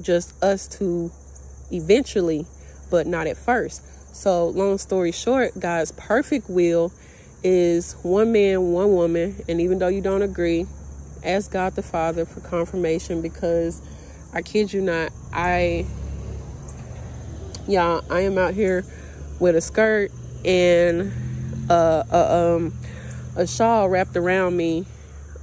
just 0.00 0.42
us 0.42 0.68
two 0.68 1.10
eventually, 1.72 2.46
but 2.90 3.06
not 3.06 3.26
at 3.26 3.36
first. 3.36 3.82
So, 4.14 4.48
long 4.48 4.78
story 4.78 5.12
short, 5.12 5.58
God's 5.58 5.92
perfect 5.92 6.48
will 6.48 6.92
is 7.46 7.92
one 8.02 8.32
man, 8.32 8.72
one 8.72 8.92
woman, 8.92 9.40
and 9.48 9.60
even 9.60 9.78
though 9.78 9.86
you 9.86 10.00
don't 10.00 10.22
agree, 10.22 10.66
ask 11.22 11.52
God 11.52 11.76
the 11.76 11.82
Father 11.82 12.24
for 12.24 12.40
confirmation 12.40 13.22
because 13.22 13.80
I 14.32 14.42
kid 14.42 14.72
you 14.72 14.80
not, 14.80 15.12
I 15.32 15.86
y'all, 17.68 18.04
I 18.10 18.22
am 18.22 18.36
out 18.36 18.54
here 18.54 18.84
with 19.38 19.54
a 19.54 19.60
skirt 19.60 20.10
and 20.44 21.12
a, 21.70 22.04
a 22.10 22.34
um 22.34 22.74
a 23.36 23.46
shawl 23.46 23.88
wrapped 23.88 24.16
around 24.16 24.56
me 24.56 24.84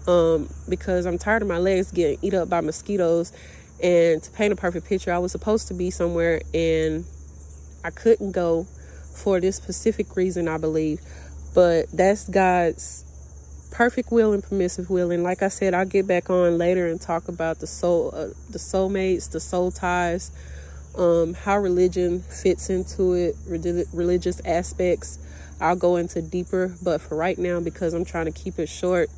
um 0.06 0.50
because 0.68 1.06
I'm 1.06 1.18
tired 1.18 1.42
of 1.42 1.48
my 1.48 1.58
legs 1.58 1.90
getting 1.94 2.20
eat 2.22 2.34
up 2.34 2.50
by 2.50 2.60
mosquitoes 2.60 3.32
and 3.82 4.22
to 4.22 4.32
paint 4.32 4.52
a 4.52 4.58
perfect 4.58 4.88
picture, 4.88 5.14
I 5.14 5.20
was 5.20 5.32
supposed 5.32 5.70
to 5.70 5.74
be 5.74 5.90
somewhere 5.90 6.42
and 6.54 7.06
I 7.82 7.92
couldn't 7.92 8.34
go 8.34 8.68
for 9.14 9.40
this 9.40 9.56
specific 9.56 10.18
reason, 10.18 10.50
I 10.50 10.58
believe. 10.58 11.00
But 11.54 11.86
that's 11.92 12.28
God's 12.28 13.06
perfect 13.72 14.12
will 14.12 14.34
and 14.34 14.44
permissive 14.44 14.90
will. 14.90 15.12
And 15.12 15.24
like 15.24 15.42
I 15.42 15.48
said, 15.48 15.74
I'll 15.74 15.86
get 15.86 16.08
back 16.08 16.30
on 16.30 16.58
later 16.58 16.88
and 16.88 17.02
talk 17.02 17.28
about 17.28 17.60
the 17.60 17.68
soul, 17.68 18.12
uh, 18.14 18.28
the 18.50 18.60
soulmates, 18.60 19.32
the 19.32 19.40
soul 19.40 19.72
ties, 19.72 20.32
um, 20.96 21.34
how 21.34 21.58
religion 21.58 22.22
fits 22.22 22.70
into 22.70 23.14
it, 23.14 23.36
religious 23.48 24.40
aspects. 24.46 25.20
I'll 25.60 25.76
go 25.76 25.96
into 25.96 26.22
deeper, 26.22 26.76
but 26.84 27.02
for 27.02 27.16
right 27.16 27.38
now, 27.38 27.60
because 27.60 27.94
I'm 27.94 28.06
trying 28.06 28.26
to 28.26 28.32
keep 28.32 28.60
it 28.60 28.68
short, 28.68 29.10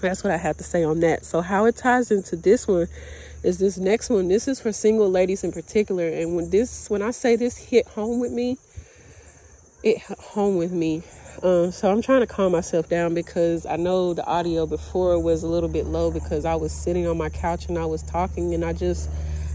that's 0.00 0.22
what 0.22 0.32
I 0.32 0.36
have 0.36 0.56
to 0.58 0.64
say 0.64 0.84
on 0.84 1.00
that. 1.00 1.24
So, 1.24 1.40
how 1.40 1.64
it 1.64 1.76
ties 1.76 2.10
into 2.10 2.36
this 2.36 2.68
one 2.68 2.86
is 3.42 3.58
this 3.58 3.78
next 3.78 4.10
one. 4.10 4.28
This 4.28 4.46
is 4.46 4.60
for 4.60 4.72
single 4.72 5.10
ladies 5.10 5.42
in 5.42 5.52
particular, 5.52 6.06
and 6.06 6.36
when 6.36 6.50
this, 6.50 6.90
when 6.90 7.02
I 7.02 7.12
say 7.12 7.34
this 7.34 7.56
hit 7.56 7.86
home 7.88 8.20
with 8.20 8.32
me, 8.32 8.58
it 9.86 10.02
home 10.02 10.56
with 10.56 10.72
me. 10.72 11.02
Um, 11.42 11.70
so 11.70 11.90
I'm 11.90 12.02
trying 12.02 12.20
to 12.20 12.26
calm 12.26 12.52
myself 12.52 12.88
down 12.88 13.14
because 13.14 13.66
I 13.66 13.76
know 13.76 14.14
the 14.14 14.24
audio 14.24 14.66
before 14.66 15.18
was 15.20 15.42
a 15.42 15.48
little 15.48 15.68
bit 15.68 15.86
low 15.86 16.10
because 16.10 16.44
I 16.44 16.56
was 16.56 16.72
sitting 16.72 17.06
on 17.06 17.16
my 17.16 17.28
couch 17.28 17.68
and 17.68 17.78
I 17.78 17.84
was 17.86 18.02
talking 18.02 18.52
and 18.52 18.64
I 18.64 18.72
just 18.72 19.08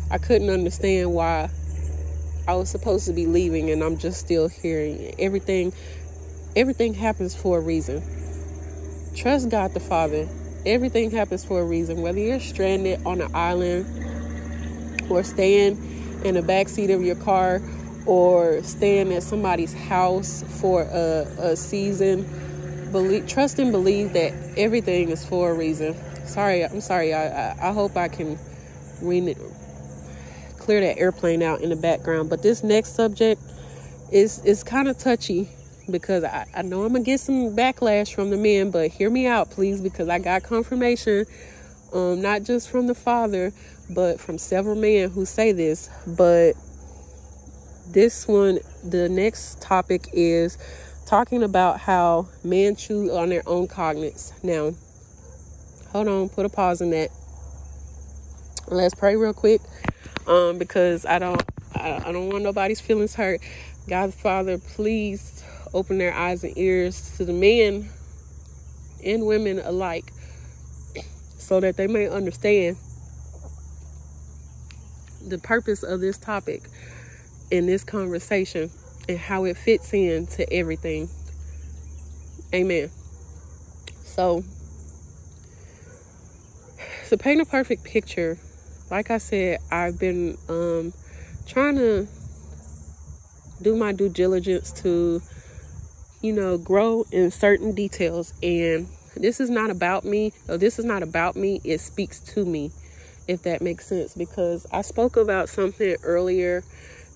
I 0.10 0.18
couldn't 0.18 0.50
understand 0.50 1.14
why 1.14 1.50
I 2.48 2.56
was 2.56 2.70
supposed 2.70 3.08
to 3.08 3.14
be 3.14 3.26
leaving 3.26 3.72
and 3.72 3.84
I'm 3.84 3.98
just 3.98 4.20
still 4.20 4.48
hearing 4.48 5.14
everything 5.20 5.74
everything 6.56 6.94
happens 6.94 7.36
for 7.36 7.58
a 7.58 7.62
reason. 7.62 8.02
Trust 9.16 9.50
God 9.50 9.74
the 9.74 9.80
Father. 9.80 10.30
Everything 10.66 11.12
happens 11.12 11.44
for 11.44 11.60
a 11.60 11.66
reason. 11.66 12.02
Whether 12.02 12.20
you're 12.20 12.40
stranded 12.40 13.06
on 13.06 13.20
an 13.22 13.36
island 13.36 13.86
or 15.10 15.24
staying 15.24 16.22
in 16.24 16.36
the 16.36 16.42
back 16.42 16.70
seat 16.70 16.92
of 16.92 17.02
your 17.02 17.16
car 17.16 17.62
or 18.06 18.62
staying 18.64 19.14
at 19.14 19.24
somebody's 19.24 19.74
house 19.74 20.44
for 20.60 20.84
a, 20.84 21.28
a 21.40 21.56
season 21.56 22.28
believe 22.92 23.28
trust 23.28 23.60
and 23.60 23.72
believe 23.72 24.14
that 24.14 24.34
everything 24.58 25.10
is 25.10 25.26
for 25.26 25.52
a 25.52 25.54
reason. 25.54 25.96
Sorry 26.26 26.64
i'm 26.64 26.82
sorry 26.82 27.14
i 27.14 27.52
i, 27.52 27.70
I 27.70 27.74
hope 27.74 27.96
i 27.96 28.08
can 28.08 28.38
re- 29.02 29.36
clear 30.58 30.82
that 30.82 30.98
airplane 30.98 31.42
out 31.42 31.62
in 31.62 31.70
the 31.70 31.76
background. 31.76 32.30
But 32.30 32.44
this 32.44 32.64
next 32.64 32.96
subject 32.96 33.42
is 34.12 34.44
is 34.46 34.64
kind 34.64 34.88
of 34.88 34.98
touchy 34.98 35.50
because 35.90 36.24
I, 36.24 36.46
I 36.56 36.62
know 36.62 36.84
i'm 36.84 36.94
gonna 36.94 37.04
get 37.04 37.20
some 37.20 37.56
backlash 37.56 38.14
from 38.14 38.30
the 38.30 38.38
men 38.38 38.72
but 38.72 38.92
hear 38.92 39.10
me 39.10 39.26
out 39.26 39.50
please 39.50 39.82
because 39.82 40.08
i 40.10 40.20
got 40.20 40.44
confirmation 40.44 41.26
um 41.92 42.22
not 42.22 42.44
just 42.44 42.70
from 42.70 42.88
the 42.88 42.96
father 42.96 43.52
but 43.94 44.20
from 44.20 44.38
several 44.38 44.76
men 44.76 45.10
who 45.10 45.26
say 45.26 45.52
this. 45.52 45.90
But 46.08 46.54
this 47.92 48.28
one 48.28 48.60
the 48.84 49.10
next 49.10 49.62
topic 49.62 50.08
is 50.14 50.58
talking 51.06 51.44
about 51.44 51.80
how 51.80 52.28
men 52.44 52.76
chew 52.76 53.12
on 53.12 53.30
their 53.30 53.44
own 53.46 53.68
cognates. 53.68 54.32
Now, 54.44 54.74
hold 55.92 56.08
on, 56.08 56.30
put 56.30 56.46
a 56.46 56.50
pause 56.50 56.82
in 56.82 56.92
that. 56.92 57.10
Let's 58.68 58.96
pray 58.96 59.18
real 59.18 59.34
quick, 59.34 59.60
um, 60.26 60.58
because 60.58 61.06
I 61.06 61.20
don't, 61.20 61.44
I, 61.76 62.02
I 62.06 62.12
don't 62.12 62.30
want 62.30 62.44
nobody's 62.44 62.80
feelings 62.80 63.16
hurt. 63.16 63.42
God 63.90 64.14
Father, 64.14 64.58
please 64.58 65.44
open 65.74 65.98
their 65.98 66.14
eyes 66.14 66.44
and 66.44 66.58
ears 66.58 67.18
to 67.18 67.26
the 67.26 67.34
men 67.34 67.90
and 69.04 69.26
women 69.26 69.60
alike, 69.60 70.14
so 71.38 71.60
that 71.60 71.76
they 71.76 71.88
may 71.88 72.08
understand 72.08 72.78
the 75.28 75.38
purpose 75.38 75.84
of 75.84 76.00
this 76.00 76.18
topic 76.18 76.64
in 77.52 77.66
this 77.66 77.84
conversation 77.84 78.72
and 79.08 79.18
how 79.20 79.44
it 79.44 79.58
fits 79.58 79.94
into 79.94 80.52
everything. 80.52 81.10
Amen. 82.54 82.90
So, 84.04 84.44
to 87.10 87.18
paint 87.18 87.42
a 87.42 87.46
perfect 87.46 87.84
picture, 87.84 88.38
like 88.90 89.12
I 89.12 89.18
said, 89.18 89.60
I've 89.72 90.00
been 90.00 90.38
um, 90.50 90.94
trying 91.46 91.76
to 91.76 92.08
do 93.62 93.76
my 93.76 93.92
due 93.92 94.10
diligence 94.10 94.72
to, 94.82 95.22
you 96.22 96.34
know, 96.34 96.58
grow 96.58 97.06
in 97.12 97.32
certain 97.32 97.74
details. 97.74 98.34
And 98.42 98.88
this 99.16 99.40
is 99.40 99.50
not 99.50 99.70
about 99.70 100.04
me. 100.04 100.34
Oh, 100.50 100.58
this 100.58 100.80
is 100.80 100.86
not 100.86 101.04
about 101.04 101.36
me. 101.36 101.62
It 101.64 101.80
speaks 101.80 102.20
to 102.34 102.46
me, 102.46 102.72
if 103.28 103.44
that 103.44 103.62
makes 103.62 103.88
sense. 103.88 104.14
Because 104.14 104.66
I 104.72 104.82
spoke 104.82 105.16
about 105.16 105.48
something 105.48 105.96
earlier 106.04 106.64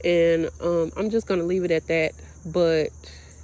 and 0.06 0.50
um, 0.62 0.92
I'm 0.96 1.10
just 1.10 1.28
going 1.28 1.40
to 1.40 1.46
leave 1.46 1.64
it 1.64 1.72
at 1.72 1.88
that. 1.88 2.12
But 2.46 2.90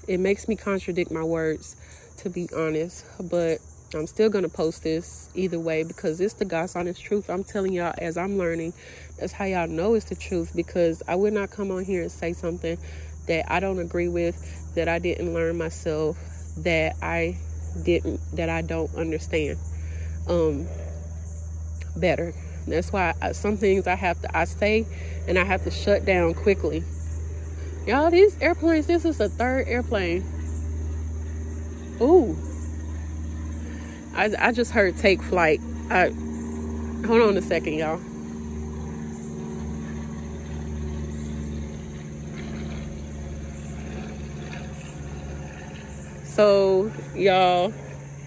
it 0.07 0.19
makes 0.19 0.47
me 0.47 0.55
contradict 0.55 1.11
my 1.11 1.23
words, 1.23 1.75
to 2.17 2.29
be 2.29 2.47
honest. 2.55 3.05
But 3.19 3.59
I'm 3.93 4.07
still 4.07 4.29
going 4.29 4.43
to 4.43 4.49
post 4.49 4.83
this 4.83 5.29
either 5.35 5.59
way 5.59 5.83
because 5.83 6.21
it's 6.21 6.35
the 6.35 6.45
God's 6.45 6.75
honest 6.75 7.01
truth. 7.01 7.29
I'm 7.29 7.43
telling 7.43 7.73
y'all 7.73 7.93
as 7.97 8.15
I'm 8.15 8.37
learning. 8.37 8.73
That's 9.19 9.33
how 9.33 9.45
y'all 9.45 9.67
know 9.67 9.95
it's 9.95 10.05
the 10.05 10.15
truth 10.15 10.51
because 10.55 11.03
I 11.07 11.15
would 11.15 11.33
not 11.33 11.51
come 11.51 11.71
on 11.71 11.83
here 11.83 12.03
and 12.03 12.11
say 12.11 12.33
something 12.33 12.77
that 13.27 13.51
I 13.51 13.59
don't 13.59 13.79
agree 13.79 14.07
with, 14.07 14.75
that 14.75 14.87
I 14.87 14.99
didn't 14.99 15.33
learn 15.33 15.57
myself, 15.57 16.17
that 16.57 16.95
I 17.01 17.37
didn't, 17.83 18.19
that 18.33 18.49
I 18.49 18.61
don't 18.61 18.93
understand 18.95 19.57
um, 20.27 20.67
better. 21.95 22.33
That's 22.67 22.91
why 22.93 23.13
I, 23.21 23.31
some 23.31 23.57
things 23.57 23.87
I 23.87 23.95
have 23.95 24.21
to 24.21 24.37
I 24.37 24.45
say 24.45 24.85
and 25.27 25.37
I 25.37 25.43
have 25.43 25.63
to 25.63 25.71
shut 25.71 26.05
down 26.05 26.33
quickly. 26.33 26.83
Y'all, 27.87 28.11
these 28.11 28.37
airplanes, 28.39 28.87
this 28.87 29.05
is 29.05 29.17
the 29.17 29.29
third 29.29 29.67
airplane. 29.67 30.23
Ooh. 31.99 32.37
I, 34.13 34.33
I 34.37 34.51
just 34.51 34.71
heard 34.71 34.97
take 34.97 35.21
flight. 35.21 35.61
I 35.89 36.09
hold 37.05 37.21
on 37.21 37.37
a 37.37 37.41
second, 37.41 37.73
y'all. 37.73 37.99
So, 46.25 46.91
y'all, 47.15 47.73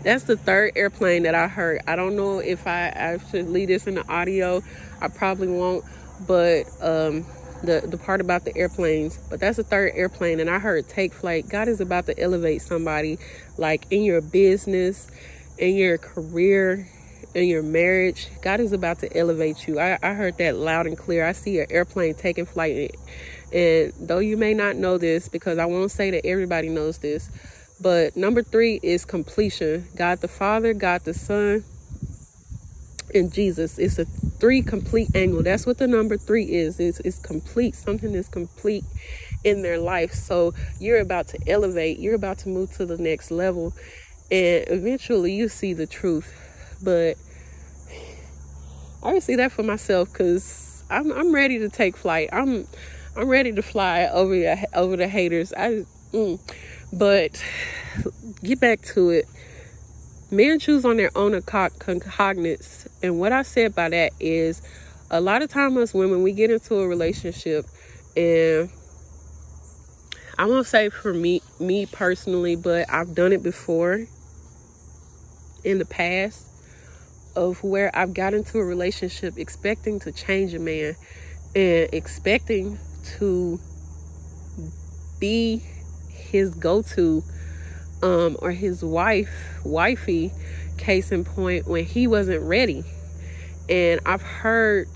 that's 0.04 0.24
the 0.24 0.36
third 0.36 0.72
airplane 0.76 1.24
that 1.24 1.34
I 1.34 1.48
heard. 1.48 1.80
I 1.86 1.96
don't 1.96 2.14
know 2.16 2.38
if 2.38 2.66
I, 2.66 2.88
I 2.94 3.30
should 3.30 3.48
leave 3.48 3.68
this 3.68 3.86
in 3.86 3.94
the 3.94 4.06
audio. 4.08 4.62
I 5.00 5.08
probably 5.08 5.48
won't. 5.48 5.84
But 6.26 6.64
um, 6.80 7.26
the 7.62 7.82
the 7.86 7.96
part 7.98 8.20
about 8.20 8.44
the 8.44 8.56
airplanes, 8.56 9.18
but 9.30 9.40
that's 9.40 9.56
the 9.56 9.64
third 9.64 9.92
airplane, 9.94 10.40
and 10.40 10.48
I 10.50 10.58
heard 10.58 10.88
take 10.88 11.12
flight. 11.12 11.48
God 11.48 11.68
is 11.68 11.80
about 11.80 12.06
to 12.06 12.18
elevate 12.18 12.62
somebody, 12.62 13.18
like 13.56 13.86
in 13.90 14.04
your 14.04 14.20
business, 14.20 15.08
in 15.58 15.74
your 15.74 15.98
career, 15.98 16.86
in 17.34 17.48
your 17.48 17.62
marriage. 17.62 18.28
God 18.42 18.60
is 18.60 18.72
about 18.72 19.00
to 19.00 19.16
elevate 19.16 19.66
you. 19.66 19.80
I, 19.80 19.98
I 20.02 20.14
heard 20.14 20.38
that 20.38 20.56
loud 20.56 20.86
and 20.86 20.96
clear. 20.96 21.26
I 21.26 21.32
see 21.32 21.58
an 21.60 21.66
airplane 21.70 22.14
taking 22.14 22.46
flight, 22.46 22.94
and 23.52 23.92
though 23.98 24.18
you 24.18 24.36
may 24.36 24.54
not 24.54 24.76
know 24.76 24.98
this, 24.98 25.28
because 25.28 25.58
I 25.58 25.64
won't 25.64 25.90
say 25.90 26.10
that 26.10 26.26
everybody 26.26 26.68
knows 26.68 26.98
this 26.98 27.30
but 27.84 28.16
number 28.16 28.42
three 28.42 28.80
is 28.82 29.04
completion. 29.04 29.86
God 29.94 30.22
the 30.22 30.28
Father, 30.28 30.72
God 30.72 31.04
the 31.04 31.12
Son, 31.12 31.64
and 33.14 33.30
Jesus. 33.30 33.78
It's 33.78 33.98
a 33.98 34.06
three 34.06 34.62
complete 34.62 35.14
angle. 35.14 35.42
That's 35.42 35.66
what 35.66 35.76
the 35.76 35.86
number 35.86 36.16
three 36.16 36.44
is. 36.44 36.80
It's, 36.80 36.98
it's 37.00 37.18
complete. 37.18 37.74
Something 37.74 38.14
is 38.14 38.26
complete 38.26 38.84
in 39.44 39.60
their 39.60 39.76
life. 39.76 40.14
So 40.14 40.54
you're 40.80 40.98
about 40.98 41.28
to 41.28 41.38
elevate. 41.46 41.98
You're 41.98 42.14
about 42.14 42.38
to 42.38 42.48
move 42.48 42.72
to 42.76 42.86
the 42.86 42.96
next 42.96 43.30
level. 43.30 43.74
And 44.30 44.64
eventually 44.68 45.34
you 45.34 45.50
see 45.50 45.74
the 45.74 45.86
truth. 45.86 46.32
But 46.82 47.18
I 49.02 49.18
see 49.18 49.36
that 49.36 49.52
for 49.52 49.62
myself 49.62 50.10
because 50.10 50.82
I'm 50.88 51.12
I'm 51.12 51.34
ready 51.34 51.58
to 51.58 51.68
take 51.68 51.98
flight. 51.98 52.30
I'm 52.32 52.66
I'm 53.14 53.28
ready 53.28 53.52
to 53.52 53.62
fly 53.62 54.08
over 54.10 54.56
over 54.72 54.96
the 54.96 55.06
haters. 55.06 55.52
I 55.52 55.84
mm. 56.14 56.40
But 56.96 57.42
get 58.42 58.60
back 58.60 58.82
to 58.94 59.10
it. 59.10 59.26
Men 60.30 60.58
choose 60.58 60.84
on 60.84 60.96
their 60.96 61.10
own 61.16 61.32
cognates. 61.42 62.86
And 63.02 63.18
what 63.18 63.32
I 63.32 63.42
said 63.42 63.74
by 63.74 63.88
that 63.88 64.12
is 64.20 64.62
a 65.10 65.20
lot 65.20 65.42
of 65.42 65.50
times 65.50 65.76
us 65.76 65.94
women, 65.94 66.22
we 66.22 66.32
get 66.32 66.50
into 66.50 66.76
a 66.76 66.88
relationship 66.88 67.66
and 68.16 68.70
I 70.36 70.46
won't 70.46 70.66
say 70.66 70.88
for 70.88 71.14
me 71.14 71.42
me 71.60 71.86
personally, 71.86 72.56
but 72.56 72.86
I've 72.90 73.14
done 73.14 73.32
it 73.32 73.42
before 73.42 74.06
in 75.62 75.78
the 75.78 75.84
past 75.84 76.48
of 77.36 77.62
where 77.62 77.96
I've 77.96 78.14
got 78.14 78.34
into 78.34 78.58
a 78.58 78.64
relationship 78.64 79.34
expecting 79.36 80.00
to 80.00 80.12
change 80.12 80.54
a 80.54 80.58
man 80.58 80.96
and 81.54 81.88
expecting 81.92 82.78
to 83.18 83.60
be 85.20 85.62
his 86.24 86.54
go-to 86.54 87.22
um, 88.02 88.36
or 88.40 88.50
his 88.50 88.84
wife 88.84 89.60
wifey 89.64 90.32
case 90.76 91.12
in 91.12 91.24
point 91.24 91.66
when 91.66 91.84
he 91.84 92.06
wasn't 92.06 92.42
ready. 92.42 92.84
And 93.68 94.00
i've 94.04 94.22
heard 94.22 94.88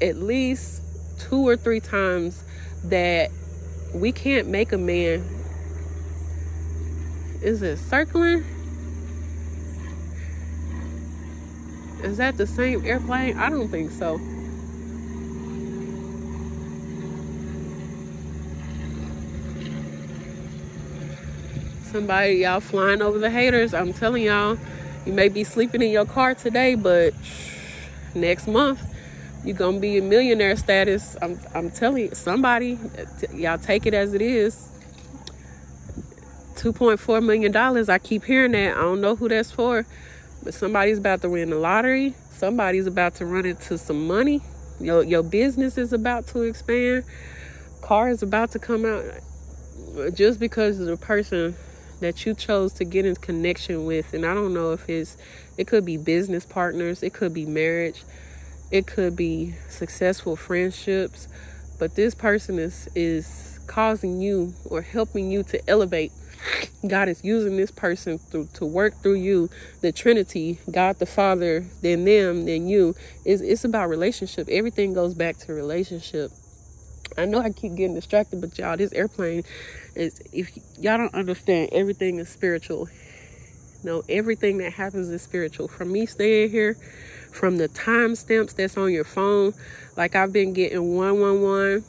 at 0.00 0.16
least 0.16 0.82
two 1.18 1.46
or 1.46 1.56
three 1.56 1.80
times 1.80 2.44
that 2.84 3.30
we 3.94 4.12
can't 4.12 4.48
make 4.48 4.72
a 4.72 4.78
man 4.78 5.24
is 7.42 7.62
it 7.62 7.76
circling? 7.76 8.44
Is 12.02 12.16
that 12.16 12.36
the 12.36 12.46
same 12.46 12.84
airplane? 12.84 13.36
I 13.36 13.50
don't 13.50 13.68
think 13.68 13.92
so 13.92 14.18
somebody 21.86 22.34
y'all 22.34 22.60
flying 22.60 23.02
over 23.02 23.18
the 23.18 23.30
haters. 23.30 23.72
I'm 23.72 23.92
telling 23.92 24.22
y'all 24.24 24.58
you 25.04 25.12
may 25.12 25.28
be 25.28 25.44
sleeping 25.44 25.82
in 25.82 25.90
your 25.90 26.04
car 26.04 26.34
today 26.34 26.74
but 26.74 27.14
next 28.14 28.46
month 28.46 28.82
you're 29.44 29.56
gonna 29.56 29.78
be 29.78 29.98
a 29.98 30.02
millionaire 30.02 30.56
status. 30.56 31.16
I'm, 31.22 31.38
I'm 31.54 31.70
telling 31.70 32.14
somebody 32.14 32.78
y'all 33.32 33.58
take 33.58 33.86
it 33.86 33.94
as 33.94 34.14
it 34.14 34.22
is. 34.22 34.68
2.4 36.56 37.22
million 37.22 37.52
dollars 37.52 37.88
i 37.88 37.98
keep 37.98 38.24
hearing 38.24 38.52
that. 38.52 38.76
I 38.76 38.80
don't 38.80 39.00
know 39.00 39.14
who 39.14 39.28
that's 39.28 39.52
for 39.52 39.86
but 40.46 40.54
somebody's 40.54 40.98
about 40.98 41.22
to 41.22 41.28
win 41.28 41.50
the 41.50 41.56
lottery. 41.56 42.14
Somebody's 42.30 42.86
about 42.86 43.16
to 43.16 43.26
run 43.26 43.46
into 43.46 43.76
some 43.78 44.06
money. 44.06 44.42
Your, 44.78 45.02
your 45.02 45.24
business 45.24 45.76
is 45.76 45.92
about 45.92 46.28
to 46.28 46.42
expand. 46.42 47.04
Car 47.80 48.10
is 48.10 48.22
about 48.22 48.52
to 48.52 48.60
come 48.60 48.84
out 48.84 49.04
just 50.14 50.38
because 50.38 50.78
the 50.78 50.96
person 50.96 51.56
that 52.00 52.26
you 52.26 52.34
chose 52.34 52.72
to 52.72 52.84
get 52.84 53.06
in 53.06 53.14
connection 53.16 53.86
with 53.86 54.12
and 54.12 54.24
i 54.26 54.34
don't 54.34 54.54
know 54.54 54.72
if 54.72 54.88
it's 54.88 55.16
it 55.56 55.66
could 55.66 55.84
be 55.84 55.96
business 55.96 56.44
partners 56.44 57.02
it 57.02 57.12
could 57.12 57.32
be 57.34 57.46
marriage 57.46 58.02
it 58.70 58.86
could 58.86 59.16
be 59.16 59.54
successful 59.68 60.36
friendships 60.36 61.28
but 61.78 61.94
this 61.94 62.14
person 62.14 62.58
is 62.58 62.88
is 62.94 63.58
causing 63.66 64.20
you 64.20 64.54
or 64.64 64.82
helping 64.82 65.30
you 65.30 65.42
to 65.42 65.60
elevate 65.68 66.12
God 66.86 67.08
is 67.08 67.24
using 67.24 67.56
this 67.56 67.70
person 67.70 68.20
to, 68.30 68.46
to 68.54 68.64
work 68.64 68.94
through 69.02 69.16
you. 69.16 69.50
The 69.80 69.92
Trinity, 69.92 70.58
God 70.70 70.98
the 70.98 71.06
Father, 71.06 71.66
then 71.82 72.04
them, 72.04 72.46
then 72.46 72.68
you. 72.68 72.94
It's, 73.24 73.42
it's 73.42 73.64
about 73.64 73.88
relationship. 73.88 74.48
Everything 74.48 74.94
goes 74.94 75.14
back 75.14 75.38
to 75.38 75.52
relationship. 75.52 76.30
I 77.18 77.24
know 77.24 77.40
I 77.40 77.50
keep 77.50 77.74
getting 77.74 77.94
distracted, 77.94 78.40
but 78.40 78.58
y'all, 78.58 78.76
this 78.76 78.92
airplane 78.92 79.42
is, 79.94 80.20
if 80.32 80.56
y'all 80.78 80.98
don't 80.98 81.14
understand, 81.14 81.70
everything 81.72 82.18
is 82.18 82.28
spiritual. 82.28 82.88
No, 83.84 84.02
everything 84.08 84.58
that 84.58 84.72
happens 84.72 85.08
is 85.08 85.22
spiritual. 85.22 85.68
From 85.68 85.92
me 85.92 86.06
staying 86.06 86.50
here, 86.50 86.76
from 87.32 87.56
the 87.58 87.68
timestamps 87.68 88.54
that's 88.54 88.76
on 88.76 88.92
your 88.92 89.04
phone, 89.04 89.52
like 89.96 90.14
I've 90.14 90.32
been 90.32 90.52
getting 90.52 90.96
111 90.96 91.84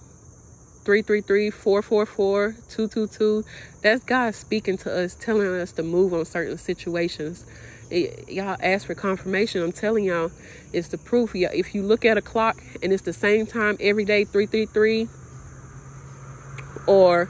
333 0.85 1.49
444 1.49 2.55
222. 2.69 3.43
That's 3.81 4.03
God 4.03 4.35
speaking 4.35 4.77
to 4.77 4.93
us, 4.93 5.15
telling 5.15 5.47
us 5.47 5.73
to 5.73 5.83
move 5.83 6.13
on 6.13 6.23
certain 6.23 6.57
situations. 6.57 7.45
Y'all 7.91 8.57
ask 8.61 8.87
for 8.87 8.95
confirmation. 8.95 9.61
I'm 9.61 9.71
telling 9.71 10.03
y'all, 10.05 10.31
it's 10.73 10.89
the 10.89 10.97
proof. 10.97 11.31
If 11.35 11.73
you 11.73 11.83
look 11.83 12.05
at 12.05 12.17
a 12.17 12.21
clock 12.21 12.61
and 12.81 12.91
it's 12.91 13.03
the 13.03 13.13
same 13.13 13.45
time 13.45 13.77
every 13.79 14.05
day, 14.05 14.25
333, 14.25 15.07
or 16.87 17.29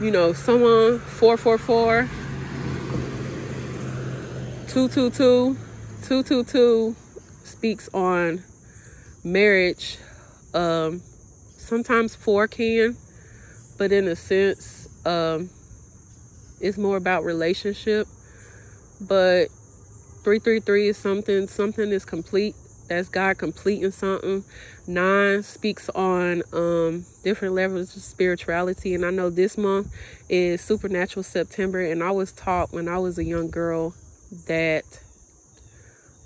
you 0.00 0.10
know, 0.10 0.32
someone 0.32 0.98
444 0.98 2.08
222 4.68 5.56
222 6.02 6.96
speaks 7.44 7.88
on 7.94 8.42
marriage 9.22 9.98
um 10.52 11.00
sometimes 11.64 12.14
four 12.14 12.46
can, 12.46 12.96
but 13.78 13.90
in 13.90 14.06
a 14.06 14.14
sense, 14.14 14.88
um, 15.04 15.50
it's 16.60 16.78
more 16.78 16.96
about 16.96 17.24
relationship. 17.24 18.06
But 19.00 19.48
333 20.24 20.88
is 20.88 20.96
something, 20.96 21.46
something 21.48 21.92
is 21.92 22.04
complete. 22.04 22.56
That's 22.88 23.08
God 23.08 23.38
completing 23.38 23.90
something. 23.92 24.44
Nine 24.86 25.42
speaks 25.42 25.88
on 25.90 26.42
um, 26.52 27.06
different 27.22 27.54
levels 27.54 27.96
of 27.96 28.02
spirituality. 28.02 28.94
And 28.94 29.06
I 29.06 29.10
know 29.10 29.30
this 29.30 29.56
month 29.56 29.88
is 30.28 30.60
Supernatural 30.60 31.22
September. 31.22 31.80
And 31.80 32.02
I 32.02 32.10
was 32.10 32.32
taught 32.32 32.72
when 32.72 32.88
I 32.88 32.98
was 32.98 33.18
a 33.18 33.24
young 33.24 33.50
girl 33.50 33.94
that 34.46 34.84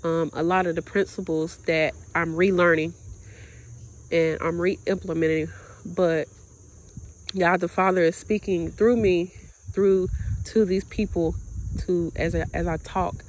um, 0.03 0.31
a 0.33 0.43
lot 0.43 0.65
of 0.65 0.75
the 0.75 0.81
principles 0.81 1.57
that 1.67 1.93
I'm 2.15 2.35
relearning 2.35 2.93
and 4.11 4.37
I'm 4.41 4.59
re-implementing 4.59 5.49
but 5.85 6.27
God 7.37 7.59
the 7.59 7.67
Father 7.67 8.03
is 8.03 8.15
speaking 8.15 8.71
through 8.71 8.97
me 8.97 9.33
through 9.73 10.07
to 10.45 10.65
these 10.65 10.83
people 10.85 11.35
to 11.79 12.11
as 12.15 12.35
I, 12.35 12.45
as 12.53 12.67
I 12.67 12.77
talk 12.77 13.23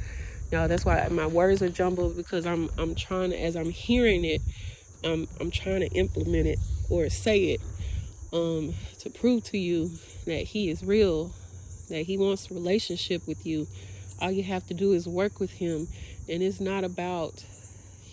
y'all 0.51 0.69
that's 0.69 0.85
why 0.85 1.07
my 1.09 1.27
words 1.27 1.63
are 1.63 1.69
jumbled 1.69 2.17
because 2.17 2.47
I'm 2.47 2.71
I'm 2.79 2.95
trying 2.95 3.31
to 3.31 3.41
as 3.41 3.57
I'm 3.57 3.71
hearing 3.71 4.25
it 4.25 4.43
I'm 5.05 5.29
I'm 5.41 5.51
trying 5.51 5.81
to 5.81 5.89
implement 5.89 6.47
it 6.47 6.59
or 6.89 7.09
say 7.09 7.53
it 7.53 7.61
um 8.33 8.75
to 9.01 9.11
prove 9.11 9.45
to 9.45 9.59
you 9.59 9.91
that 10.27 10.45
he 10.49 10.71
is 10.71 10.85
real 10.85 11.33
that 11.89 12.03
he 12.03 12.17
wants 12.17 12.51
a 12.51 12.55
relationship 12.55 13.27
with 13.27 13.47
you 13.47 13.67
all 14.21 14.31
you 14.31 14.43
have 14.43 14.67
to 14.67 14.75
do 14.75 14.93
is 14.93 15.09
work 15.09 15.41
with 15.41 15.53
him 15.53 15.89
and 16.29 16.43
it's 16.43 16.61
not 16.61 16.85
about 16.85 17.45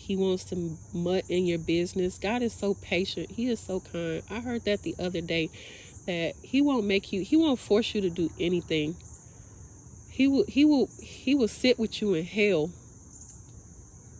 he 0.08 0.16
wants 0.16 0.46
to 0.46 0.78
mutt 0.94 1.26
in 1.28 1.46
your 1.46 1.60
business. 1.60 2.18
God 2.18 2.42
is 2.42 2.54
so 2.54 2.76
patient. 2.76 3.32
He 3.32 3.50
is 3.50 3.60
so 3.60 3.82
kind. 3.82 4.24
I 4.32 4.40
heard 4.40 4.64
that 4.64 4.84
the 4.84 4.96
other 4.98 5.20
day 5.20 5.50
that 6.06 6.34
he 6.42 6.62
won't 6.62 6.86
make 6.86 7.12
you 7.12 7.22
he 7.22 7.36
won't 7.36 7.60
force 7.60 7.94
you 7.94 8.00
to 8.00 8.10
do 8.10 8.30
anything. 8.40 8.96
He 10.18 10.28
will 10.28 10.46
he 10.48 10.66
will 10.66 10.90
he 11.00 11.36
will 11.36 11.48
sit 11.48 11.78
with 11.78 12.02
you 12.02 12.16
in 12.16 12.26
hell 12.26 12.72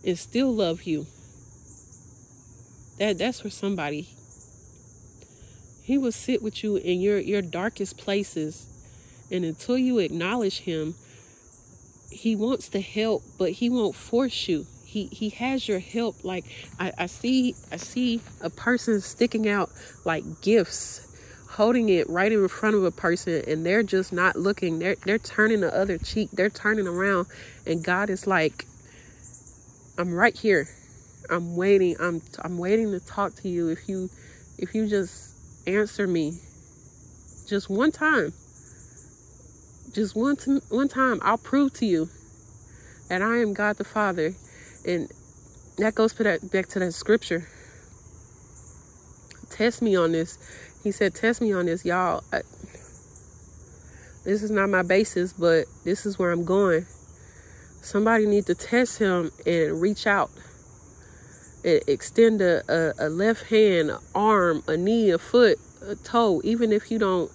and 0.06 0.16
still 0.16 0.54
love 0.54 0.84
you. 0.84 1.08
That 3.00 3.18
that's 3.18 3.40
for 3.40 3.50
somebody. 3.50 4.08
He 5.82 5.98
will 5.98 6.12
sit 6.12 6.40
with 6.40 6.62
you 6.62 6.76
in 6.76 7.00
your 7.00 7.18
your 7.18 7.42
darkest 7.42 7.98
places 7.98 8.66
and 9.28 9.44
until 9.44 9.76
you 9.76 9.98
acknowledge 9.98 10.60
him, 10.60 10.94
he 12.12 12.36
wants 12.36 12.68
to 12.68 12.80
help, 12.80 13.24
but 13.36 13.50
he 13.50 13.68
won't 13.68 13.96
force 13.96 14.46
you 14.46 14.66
he 14.84 15.06
he 15.06 15.30
has 15.30 15.66
your 15.66 15.80
help 15.80 16.24
like 16.24 16.46
I, 16.78 16.92
I 16.96 17.06
see 17.06 17.54
i 17.70 17.76
see 17.76 18.22
a 18.40 18.48
person 18.48 19.02
sticking 19.02 19.46
out 19.46 19.70
like 20.06 20.40
gifts 20.40 21.07
holding 21.58 21.88
it 21.88 22.08
right 22.08 22.30
in 22.30 22.46
front 22.46 22.76
of 22.76 22.84
a 22.84 22.90
person 22.92 23.42
and 23.48 23.66
they're 23.66 23.82
just 23.82 24.12
not 24.12 24.36
looking. 24.36 24.78
They're 24.78 24.94
they're 25.04 25.18
turning 25.18 25.60
the 25.60 25.74
other 25.74 25.98
cheek. 25.98 26.30
They're 26.32 26.48
turning 26.48 26.86
around 26.86 27.26
and 27.66 27.82
god 27.84 28.10
is 28.10 28.28
like 28.28 28.64
i'm 29.98 30.14
right 30.14 30.36
here. 30.36 30.68
I'm 31.28 31.56
waiting. 31.56 31.96
I'm 31.98 32.22
i'm 32.44 32.58
waiting 32.58 32.92
to 32.92 33.00
talk 33.00 33.34
to 33.42 33.48
you. 33.48 33.70
If 33.70 33.88
you 33.88 34.08
if 34.56 34.72
you 34.72 34.86
just 34.86 35.34
answer 35.66 36.06
me 36.06 36.38
just 37.48 37.68
one 37.68 37.90
time 37.90 38.32
just 39.92 40.14
one, 40.14 40.36
t- 40.36 40.60
one 40.68 40.86
time 40.86 41.18
i'll 41.22 41.38
prove 41.38 41.72
to 41.72 41.86
you 41.86 42.08
that 43.08 43.20
i 43.20 43.38
am 43.38 43.52
god 43.52 43.78
the 43.78 43.84
father. 43.84 44.34
And 44.86 45.10
that 45.78 45.96
goes 45.96 46.12
back 46.12 46.68
to 46.68 46.78
that 46.78 46.94
scripture. 46.94 47.48
Test 49.50 49.82
me 49.82 49.96
on 49.96 50.12
this. 50.12 50.38
He 50.88 50.92
said, 50.92 51.14
Test 51.14 51.42
me 51.42 51.52
on 51.52 51.66
this, 51.66 51.84
y'all. 51.84 52.24
I, 52.32 52.40
this 54.24 54.42
is 54.42 54.50
not 54.50 54.70
my 54.70 54.80
basis, 54.80 55.34
but 55.34 55.66
this 55.84 56.06
is 56.06 56.18
where 56.18 56.30
I'm 56.30 56.46
going. 56.46 56.86
Somebody 57.82 58.24
need 58.24 58.46
to 58.46 58.54
test 58.54 58.98
him 58.98 59.30
and 59.44 59.82
reach 59.82 60.06
out. 60.06 60.30
And 61.62 61.82
extend 61.86 62.40
a, 62.40 62.62
a, 62.72 63.06
a 63.06 63.08
left 63.10 63.50
hand, 63.50 63.90
arm, 64.14 64.62
a 64.66 64.78
knee, 64.78 65.10
a 65.10 65.18
foot, 65.18 65.58
a 65.86 65.94
toe, 65.94 66.40
even 66.42 66.72
if 66.72 66.90
you 66.90 66.98
don't 66.98 67.30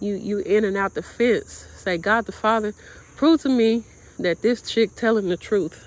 you 0.00 0.16
you 0.16 0.38
in 0.38 0.64
and 0.64 0.76
out 0.76 0.94
the 0.94 1.02
fence. 1.02 1.68
Say, 1.76 1.98
God 1.98 2.26
the 2.26 2.32
Father, 2.32 2.74
prove 3.14 3.42
to 3.42 3.48
me 3.48 3.84
that 4.18 4.42
this 4.42 4.60
chick 4.60 4.96
telling 4.96 5.28
the 5.28 5.36
truth 5.36 5.84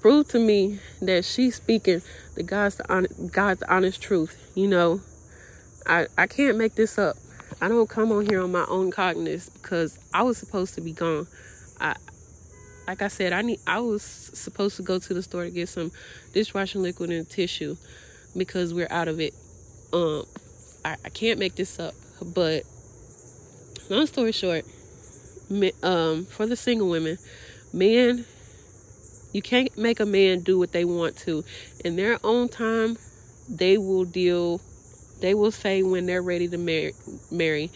prove 0.00 0.28
to 0.28 0.38
me 0.38 0.78
that 1.02 1.24
she's 1.24 1.56
speaking 1.56 2.00
the 2.36 2.42
God's 2.44 2.76
the 2.76 2.92
honest, 2.92 3.32
God's 3.32 3.62
honest 3.64 4.00
truth. 4.00 4.52
You 4.54 4.68
know, 4.68 5.00
I 5.86 6.06
I 6.16 6.26
can't 6.26 6.58
make 6.58 6.74
this 6.74 6.98
up. 6.98 7.16
I 7.60 7.68
don't 7.68 7.88
come 7.88 8.12
on 8.12 8.26
here 8.26 8.42
on 8.42 8.52
my 8.52 8.64
own 8.68 8.90
cognizance 8.90 9.48
because 9.48 9.98
I 10.12 10.22
was 10.22 10.38
supposed 10.38 10.74
to 10.74 10.80
be 10.80 10.92
gone. 10.92 11.26
I 11.80 11.96
like 12.86 13.02
I 13.02 13.08
said, 13.08 13.32
I 13.32 13.42
need 13.42 13.60
I 13.66 13.80
was 13.80 14.02
supposed 14.02 14.76
to 14.76 14.82
go 14.82 14.98
to 14.98 15.14
the 15.14 15.22
store 15.22 15.44
to 15.44 15.50
get 15.50 15.68
some 15.68 15.92
dishwashing 16.32 16.82
liquid 16.82 17.10
and 17.10 17.28
tissue 17.28 17.76
because 18.36 18.74
we're 18.74 18.88
out 18.90 19.08
of 19.08 19.20
it. 19.20 19.34
Um 19.92 20.24
I, 20.84 20.96
I 21.04 21.08
can't 21.08 21.38
make 21.38 21.56
this 21.56 21.78
up. 21.78 21.94
But 22.22 22.64
long 23.88 24.06
story 24.06 24.32
short, 24.32 24.64
um 25.82 26.24
for 26.26 26.46
the 26.46 26.56
single 26.56 26.88
women, 26.88 27.18
men 27.72 28.24
you 29.36 29.42
can't 29.42 29.76
make 29.76 30.00
a 30.00 30.06
man 30.06 30.40
do 30.40 30.58
what 30.58 30.72
they 30.72 30.86
want 30.86 31.16
to. 31.18 31.44
In 31.84 31.96
their 31.96 32.18
own 32.24 32.48
time, 32.48 32.96
they 33.48 33.76
will 33.76 34.06
deal, 34.06 34.62
they 35.20 35.34
will 35.34 35.50
say 35.50 35.82
when 35.82 36.06
they're 36.06 36.22
ready 36.22 36.48
to 36.48 36.58
marry. 36.58 36.92
marry. 37.30 37.70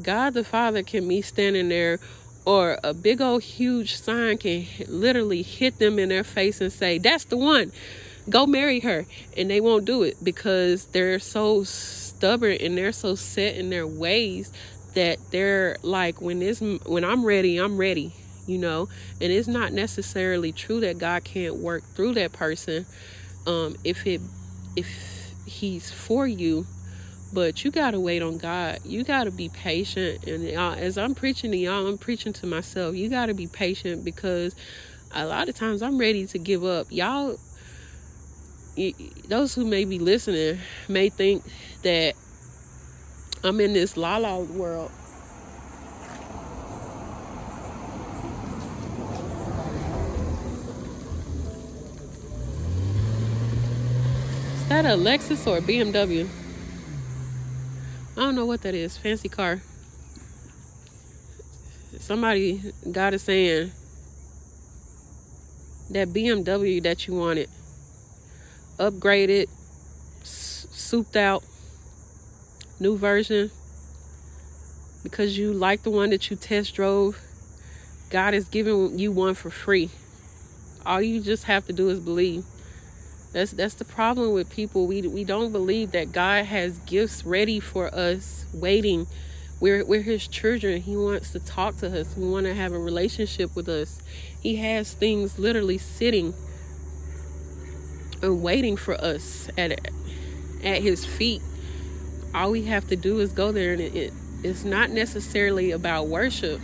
God 0.00 0.34
the 0.34 0.44
Father 0.44 0.82
can 0.82 1.08
be 1.08 1.22
standing 1.22 1.68
there, 1.68 1.98
or 2.44 2.78
a 2.82 2.94
big 2.94 3.20
old 3.20 3.42
huge 3.42 3.96
sign 3.96 4.38
can 4.38 4.66
literally 4.86 5.42
hit 5.42 5.78
them 5.78 5.98
in 5.98 6.08
their 6.08 6.24
face 6.24 6.60
and 6.60 6.72
say, 6.72 6.98
That's 6.98 7.24
the 7.24 7.36
one. 7.36 7.72
Go 8.28 8.46
marry 8.46 8.80
her. 8.80 9.06
And 9.36 9.50
they 9.50 9.60
won't 9.60 9.84
do 9.84 10.02
it 10.02 10.16
because 10.22 10.86
they're 10.86 11.18
so 11.18 11.64
stubborn 11.64 12.58
and 12.60 12.76
they're 12.76 12.92
so 12.92 13.14
set 13.14 13.56
in 13.56 13.70
their 13.70 13.86
ways 13.86 14.52
that 14.94 15.18
they're 15.30 15.76
like 15.82 16.20
when 16.20 16.38
this 16.38 16.60
when 16.60 17.04
I'm 17.04 17.24
ready, 17.24 17.58
I'm 17.58 17.76
ready 17.76 18.12
you 18.48 18.58
know 18.58 18.88
and 19.20 19.30
it's 19.30 19.46
not 19.46 19.72
necessarily 19.72 20.50
true 20.50 20.80
that 20.80 20.98
god 20.98 21.22
can't 21.22 21.56
work 21.56 21.84
through 21.94 22.14
that 22.14 22.32
person 22.32 22.86
um 23.46 23.76
if 23.84 24.06
it 24.06 24.20
if 24.74 24.88
he's 25.46 25.90
for 25.90 26.26
you 26.26 26.66
but 27.32 27.64
you 27.64 27.70
got 27.70 27.92
to 27.92 28.00
wait 28.00 28.22
on 28.22 28.38
god. 28.38 28.78
You 28.84 29.04
got 29.04 29.24
to 29.24 29.30
be 29.30 29.48
patient. 29.48 30.26
And 30.26 30.56
uh, 30.56 30.72
as 30.72 30.96
i'm 30.98 31.14
preaching 31.14 31.50
to 31.52 31.56
y'all 31.56 31.86
i'm 31.86 31.98
preaching 31.98 32.32
to 32.34 32.46
myself. 32.46 32.94
You 32.94 33.08
got 33.08 33.26
to 33.26 33.34
be 33.34 33.46
patient 33.46 34.04
because 34.04 34.54
a 35.14 35.26
lot 35.26 35.48
of 35.48 35.54
times 35.54 35.82
i'm 35.82 35.98
ready 35.98 36.26
to 36.26 36.38
give 36.38 36.64
up. 36.64 36.86
Y'all 36.90 37.38
those 39.26 39.54
who 39.54 39.64
may 39.64 39.84
be 39.84 39.98
listening 39.98 40.56
may 40.88 41.08
think 41.08 41.42
that 41.82 42.14
i'm 43.42 43.60
in 43.60 43.72
this 43.72 43.96
la 43.96 44.16
la 44.16 44.38
world. 44.38 44.90
Is 54.54 54.68
that 54.68 54.84
a 54.84 54.90
Lexus 54.90 55.46
or 55.46 55.58
a 55.58 55.60
BMW? 55.62 56.28
I 58.18 58.22
don't 58.22 58.34
know 58.34 58.46
what 58.46 58.62
that 58.62 58.74
is. 58.74 58.96
Fancy 58.98 59.28
car. 59.28 59.60
Somebody, 62.00 62.60
God 62.90 63.14
is 63.14 63.22
saying 63.22 63.70
that 65.90 66.08
BMW 66.08 66.82
that 66.82 67.06
you 67.06 67.14
wanted, 67.14 67.48
upgraded, 68.76 69.48
souped 70.24 71.14
out, 71.14 71.44
new 72.80 72.96
version, 72.98 73.52
because 75.04 75.38
you 75.38 75.52
like 75.52 75.84
the 75.84 75.90
one 75.90 76.10
that 76.10 76.28
you 76.28 76.34
test 76.34 76.74
drove, 76.74 77.20
God 78.10 78.34
is 78.34 78.48
giving 78.48 78.98
you 78.98 79.12
one 79.12 79.34
for 79.34 79.50
free. 79.50 79.90
All 80.84 81.00
you 81.00 81.20
just 81.20 81.44
have 81.44 81.66
to 81.68 81.72
do 81.72 81.88
is 81.88 82.00
believe. 82.00 82.44
That's 83.32 83.50
that's 83.52 83.74
the 83.74 83.84
problem 83.84 84.32
with 84.32 84.48
people. 84.48 84.86
We 84.86 85.02
we 85.02 85.24
don't 85.24 85.52
believe 85.52 85.92
that 85.92 86.12
God 86.12 86.46
has 86.46 86.78
gifts 86.80 87.24
ready 87.24 87.60
for 87.60 87.94
us, 87.94 88.46
waiting. 88.54 89.06
We're 89.60 89.84
we're 89.84 90.02
His 90.02 90.26
children. 90.26 90.80
He 90.80 90.96
wants 90.96 91.32
to 91.32 91.40
talk 91.40 91.76
to 91.78 92.00
us. 92.00 92.16
We 92.16 92.26
want 92.26 92.46
to 92.46 92.54
have 92.54 92.72
a 92.72 92.78
relationship 92.78 93.54
with 93.54 93.68
us. 93.68 94.00
He 94.40 94.56
has 94.56 94.94
things 94.94 95.38
literally 95.38 95.78
sitting 95.78 96.32
and 98.22 98.42
waiting 98.42 98.76
for 98.76 98.94
us 98.94 99.50
at 99.58 99.72
at 100.64 100.82
His 100.82 101.04
feet. 101.04 101.42
All 102.34 102.50
we 102.50 102.64
have 102.64 102.88
to 102.88 102.96
do 102.96 103.20
is 103.20 103.32
go 103.32 103.52
there, 103.52 103.72
and 103.72 103.80
it, 103.80 103.94
it 103.94 104.12
it's 104.42 104.64
not 104.64 104.90
necessarily 104.90 105.70
about 105.72 106.06
worship. 106.08 106.60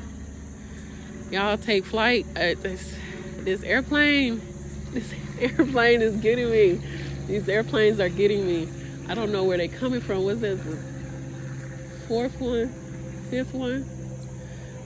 Y'all 1.31 1.59
take 1.59 1.85
flight. 1.85 2.25
Uh, 2.37 2.55
this 2.61 2.95
this 3.39 3.63
airplane. 3.63 4.41
This 4.95 5.13
airplane 5.41 6.03
is 6.03 6.17
getting 6.17 6.51
me. 6.51 6.81
These 7.27 7.49
airplanes 7.49 8.01
are 8.01 8.09
getting 8.09 8.47
me. 8.47 8.69
I 9.09 9.15
don't 9.15 9.33
know 9.33 9.45
where 9.45 9.59
they're 9.59 9.69
coming 9.69 10.01
from. 10.01 10.25
What's 10.25 10.41
this? 10.41 10.61
Fourth 12.07 12.39
one? 12.41 12.69
Fifth 13.31 13.55
one? 13.55 13.89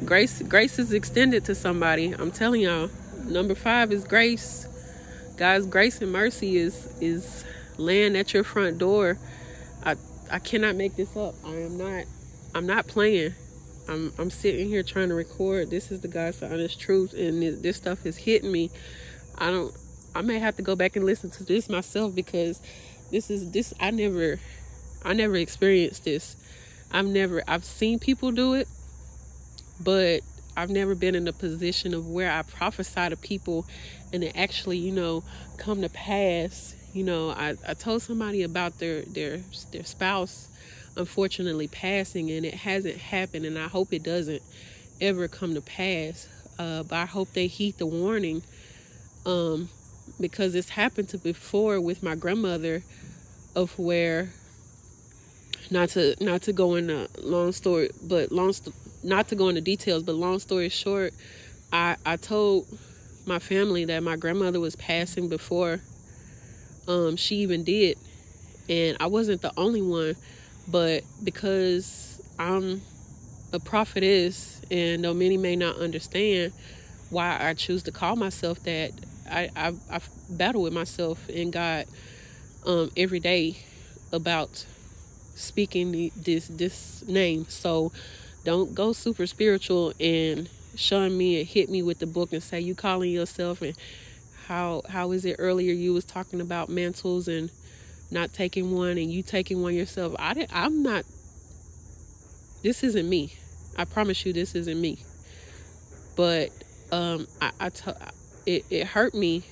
Grace 0.05 0.43
grace 0.43 0.79
is 0.79 0.93
extended 0.93 1.45
to 1.47 1.55
somebody. 1.55 2.13
I'm 2.13 2.31
telling 2.31 2.63
y'all. 2.63 2.91
Number 3.25 3.55
five 3.55 3.93
is 3.93 4.05
grace. 4.05 4.67
God's 5.37 5.67
grace 5.67 6.01
and 6.01 6.13
mercy 6.13 6.57
is 6.57 6.89
is 7.01 7.45
laying 7.77 8.17
at 8.17 8.33
your 8.33 8.45
front 8.45 8.79
door. 8.79 9.19
I 9.85 9.97
I 10.31 10.39
cannot 10.39 10.77
make 10.77 10.97
this 10.97 11.17
up. 11.17 11.35
I 11.45 11.55
am 11.55 11.77
not 11.77 12.05
I'm 12.55 12.67
not 12.67 12.87
playing. 12.87 13.35
I'm 13.89 14.13
I'm 14.19 14.31
sitting 14.31 14.69
here 14.69 14.83
trying 14.83 15.09
to 15.09 15.15
record. 15.15 15.71
This 15.71 15.91
is 15.91 16.01
the 16.01 16.09
God's 16.09 16.43
honest 16.43 16.81
truth, 16.81 17.13
and 17.15 17.43
this, 17.43 17.61
this 17.61 17.77
stuff 17.77 18.07
is 18.07 18.17
hitting 18.17 18.53
me. 18.53 18.71
I 19.37 19.51
don't 19.51 19.75
I 20.15 20.23
may 20.23 20.39
have 20.39 20.57
to 20.57 20.63
go 20.63 20.75
back 20.77 20.97
and 20.97 21.05
listen 21.05 21.31
to 21.31 21.45
this 21.45 21.69
myself 21.69 22.15
because 22.15 22.61
this 23.11 23.31
is 23.31 23.51
this 23.51 23.73
I 23.81 23.91
never 23.91 24.39
I 25.05 25.13
never 25.13 25.37
experienced 25.37 26.05
this. 26.05 26.37
I've 26.91 27.07
never 27.07 27.43
I've 27.47 27.65
seen 27.65 27.99
people 27.99 28.33
do 28.33 28.55
it, 28.55 28.69
but 29.81 30.21
I've 30.57 30.71
never 30.71 30.95
been 30.95 31.15
in 31.15 31.29
a 31.29 31.33
position 31.33 31.95
of 31.95 32.09
where 32.09 32.31
I 32.31 32.43
prophesy 32.43 33.11
to 33.11 33.17
people 33.17 33.67
and 34.13 34.25
it 34.25 34.37
actually, 34.37 34.79
you 34.79 34.93
know, 34.93 35.23
come 35.57 35.83
to 35.83 35.89
pass. 35.89 36.75
You 36.93 37.05
know, 37.05 37.31
I, 37.31 37.55
I 37.67 37.75
told 37.75 38.03
somebody 38.03 38.43
about 38.43 38.79
their 38.79 39.03
their 39.03 39.39
their 39.71 39.85
spouse 39.85 40.49
unfortunately 40.97 41.69
passing 41.69 42.31
and 42.31 42.45
it 42.45 42.55
hasn't 42.55 42.97
happened 42.97 43.47
and 43.47 43.57
I 43.57 43.69
hope 43.69 43.93
it 43.93 44.03
doesn't 44.03 44.43
ever 45.01 45.29
come 45.29 45.55
to 45.55 45.61
pass. 45.61 46.29
Uh, 46.59 46.83
but 46.83 46.97
I 46.97 47.07
hope 47.07 47.33
they 47.35 47.47
heed 47.47 47.79
the 47.79 47.87
warning. 47.87 48.43
Um, 49.25 49.69
because 50.21 50.53
this 50.53 50.71
happened 50.71 51.09
to 51.11 51.19
before 51.19 51.81
with 51.81 52.03
my 52.03 52.15
grandmother 52.15 52.83
of 53.55 53.79
where 53.79 54.31
not 55.71 55.91
to 55.91 56.15
not 56.21 56.43
to 56.43 56.53
go 56.53 56.75
into 56.75 57.09
long 57.23 57.53
story 57.53 57.91
but 58.03 58.33
long 58.33 58.53
not 59.03 59.29
to 59.29 59.35
go 59.35 59.49
into 59.49 59.61
details 59.61 60.03
but 60.03 60.15
long 60.15 60.39
story 60.39 60.69
short 60.69 61.13
i 61.73 61.97
i 62.07 62.17
told 62.17 62.67
my 63.27 63.39
family 63.39 63.85
that 63.85 64.03
my 64.03 64.17
grandmother 64.17 64.61
was 64.61 64.75
passing 64.77 65.29
before 65.29 65.81
um 66.89 67.17
she 67.17 67.37
even 67.37 67.65
did. 67.65 67.99
And 68.69 68.97
i 69.01 69.07
wasn't 69.07 69.43
the 69.43 69.53
only 69.57 69.83
one 69.83 70.15
but 70.67 71.03
because 71.23 72.21
i'm 72.39 72.81
a 73.53 73.59
prophetess 73.59 74.61
and 74.71 75.05
though 75.05 75.15
many 75.15 75.37
may 75.37 75.57
not 75.57 75.77
understand 75.77 76.53
why 77.11 77.37
i 77.41 77.55
choose 77.55 77.83
to 77.85 77.93
call 77.93 78.17
myself 78.17 78.63
that 78.65 78.93
I, 79.31 79.51
I, 79.57 79.73
I 79.91 80.01
battle 80.31 80.63
with 80.63 80.73
myself 80.73 81.29
and 81.29 81.53
God 81.53 81.87
um, 82.67 82.91
every 82.97 83.21
day 83.21 83.59
about 84.13 84.65
speaking 85.35 86.11
this 86.17 86.49
this 86.49 87.07
name. 87.07 87.47
So 87.49 87.93
don't 88.45 88.75
go 88.75 88.93
super 88.93 89.27
spiritual 89.27 89.93
and 90.01 90.49
shun 90.75 91.17
me 91.17 91.41
and 91.41 91.49
hit 91.49 91.69
me 91.69 91.83
with 91.83 91.99
the 91.99 92.07
book 92.07 92.33
and 92.33 92.43
say 92.43 92.61
you 92.61 92.75
calling 92.75 93.11
yourself 93.11 93.63
and 93.63 93.77
how 94.47 94.83
how 94.89 95.13
is 95.13 95.25
it 95.25 95.37
earlier 95.39 95.73
you 95.73 95.93
was 95.93 96.05
talking 96.05 96.41
about 96.41 96.69
mantles 96.69 97.29
and 97.29 97.51
not 98.11 98.33
taking 98.33 98.73
one 98.75 98.99
and 98.99 99.13
you 99.13 99.23
taking 99.23 99.63
one 99.63 99.75
yourself. 99.75 100.15
I 100.19 100.35
didn't, 100.35 100.55
I'm 100.55 100.83
not. 100.83 101.05
This 102.63 102.83
isn't 102.83 103.09
me. 103.09 103.35
I 103.77 103.85
promise 103.85 104.25
you, 104.25 104.33
this 104.33 104.55
isn't 104.55 104.81
me. 104.81 104.99
But 106.17 106.51
um, 106.91 107.27
I, 107.41 107.51
I, 107.61 107.69
t- 107.71 107.93
it, 108.49 108.65
it 108.71 108.87
hurt 108.87 109.15
me 109.15 109.43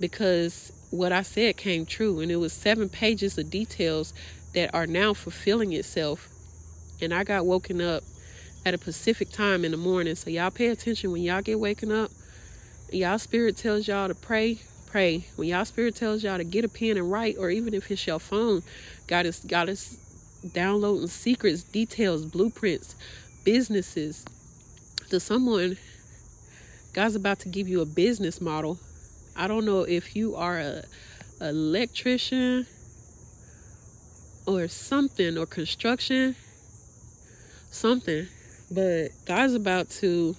because 0.00 0.72
what 0.90 1.12
I 1.12 1.22
said 1.22 1.56
came 1.56 1.86
true. 1.86 2.18
And 2.18 2.30
it 2.30 2.36
was 2.36 2.52
seven 2.52 2.88
pages 2.88 3.38
of 3.38 3.50
details 3.50 4.12
that 4.52 4.74
are 4.74 4.86
now 4.86 5.14
fulfilling 5.14 5.72
itself. 5.72 6.28
And 7.00 7.14
I 7.14 7.22
got 7.22 7.46
woken 7.46 7.80
up 7.80 8.02
at 8.66 8.74
a 8.74 8.78
Pacific 8.78 9.30
time 9.30 9.64
in 9.64 9.70
the 9.70 9.76
morning. 9.76 10.16
So 10.16 10.28
y'all 10.28 10.50
pay 10.50 10.68
attention 10.68 11.12
when 11.12 11.22
y'all 11.22 11.40
get 11.40 11.60
waking 11.60 11.92
up. 11.92 12.10
Y'all 12.90 13.18
spirit 13.18 13.56
tells 13.56 13.86
y'all 13.86 14.08
to 14.08 14.14
pray, 14.14 14.60
pray. 14.86 15.26
When 15.36 15.46
y'all 15.46 15.64
spirit 15.64 15.94
tells 15.94 16.24
y'all 16.24 16.38
to 16.38 16.44
get 16.44 16.64
a 16.64 16.68
pen 16.68 16.96
and 16.96 17.10
write, 17.10 17.36
or 17.38 17.48
even 17.48 17.74
if 17.74 17.90
it's 17.92 18.06
your 18.08 18.18
phone, 18.18 18.62
God 19.06 19.24
is 19.24 19.38
God 19.40 19.68
is 19.68 19.98
downloading 20.52 21.06
secrets, 21.06 21.62
details, 21.62 22.24
blueprints, 22.24 22.96
businesses 23.44 24.24
to 25.10 25.20
someone 25.20 25.76
God's 26.94 27.16
about 27.16 27.40
to 27.40 27.48
give 27.48 27.68
you 27.68 27.80
a 27.80 27.86
business 27.86 28.40
model. 28.40 28.78
I 29.36 29.48
don't 29.48 29.64
know 29.64 29.80
if 29.80 30.14
you 30.14 30.36
are 30.36 30.60
a, 30.60 30.84
electrician 31.40 32.66
or 34.46 34.68
something 34.68 35.36
or 35.36 35.44
construction, 35.44 36.36
something, 37.70 38.28
but 38.70 39.08
God's 39.26 39.54
about 39.54 39.90
to 39.90 40.36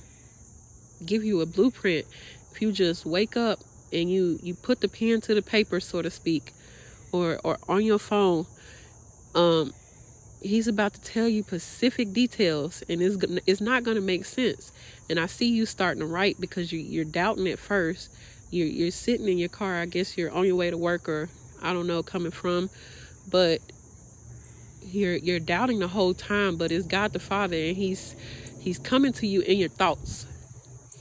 give 1.05 1.25
you 1.25 1.41
a 1.41 1.45
blueprint. 1.45 2.07
If 2.53 2.61
you 2.61 2.71
just 2.71 3.05
wake 3.05 3.35
up 3.35 3.59
and 3.91 4.09
you 4.09 4.39
you 4.41 4.55
put 4.55 4.79
the 4.79 4.87
pen 4.87 5.19
to 5.21 5.35
the 5.35 5.41
paper, 5.41 5.81
so 5.81 6.01
to 6.01 6.09
speak, 6.09 6.53
or 7.11 7.37
or 7.43 7.57
on 7.67 7.83
your 7.83 7.99
phone, 7.99 8.45
um, 9.35 9.73
he's 10.41 10.67
about 10.67 10.93
to 10.93 11.01
tell 11.01 11.27
you 11.27 11.43
specific 11.43 12.13
details 12.13 12.83
and 12.89 13.01
it's, 13.01 13.17
it's 13.45 13.61
not 13.61 13.83
going 13.83 13.95
to 13.95 14.01
make 14.01 14.25
sense. 14.25 14.71
And 15.09 15.19
i 15.19 15.25
see 15.25 15.47
you 15.47 15.65
starting 15.65 16.01
to 16.01 16.05
write 16.05 16.39
because 16.39 16.71
you, 16.71 16.79
you're 16.79 17.05
doubting 17.05 17.47
at 17.47 17.59
first. 17.59 18.11
You're, 18.51 18.67
you're 18.67 18.91
sitting 18.91 19.27
in 19.27 19.37
your 19.37 19.49
car. 19.49 19.75
I 19.75 19.85
guess 19.85 20.17
you're 20.17 20.31
on 20.31 20.45
your 20.45 20.55
way 20.55 20.69
to 20.69 20.77
work 20.77 21.09
or 21.09 21.29
i 21.61 21.73
don't 21.73 21.87
know 21.87 22.03
coming 22.03 22.31
from. 22.31 22.69
But 23.29 23.59
you're 24.83 25.15
you're 25.15 25.39
doubting 25.39 25.79
the 25.79 25.87
whole 25.87 26.13
time 26.13 26.57
but 26.57 26.71
it's 26.71 26.85
god 26.85 27.11
the 27.11 27.19
father 27.19 27.57
and 27.57 27.75
he's 27.75 28.15
he's 28.59 28.77
coming 28.77 29.11
to 29.13 29.27
you 29.27 29.41
in 29.41 29.57
your 29.57 29.69
thoughts. 29.69 30.27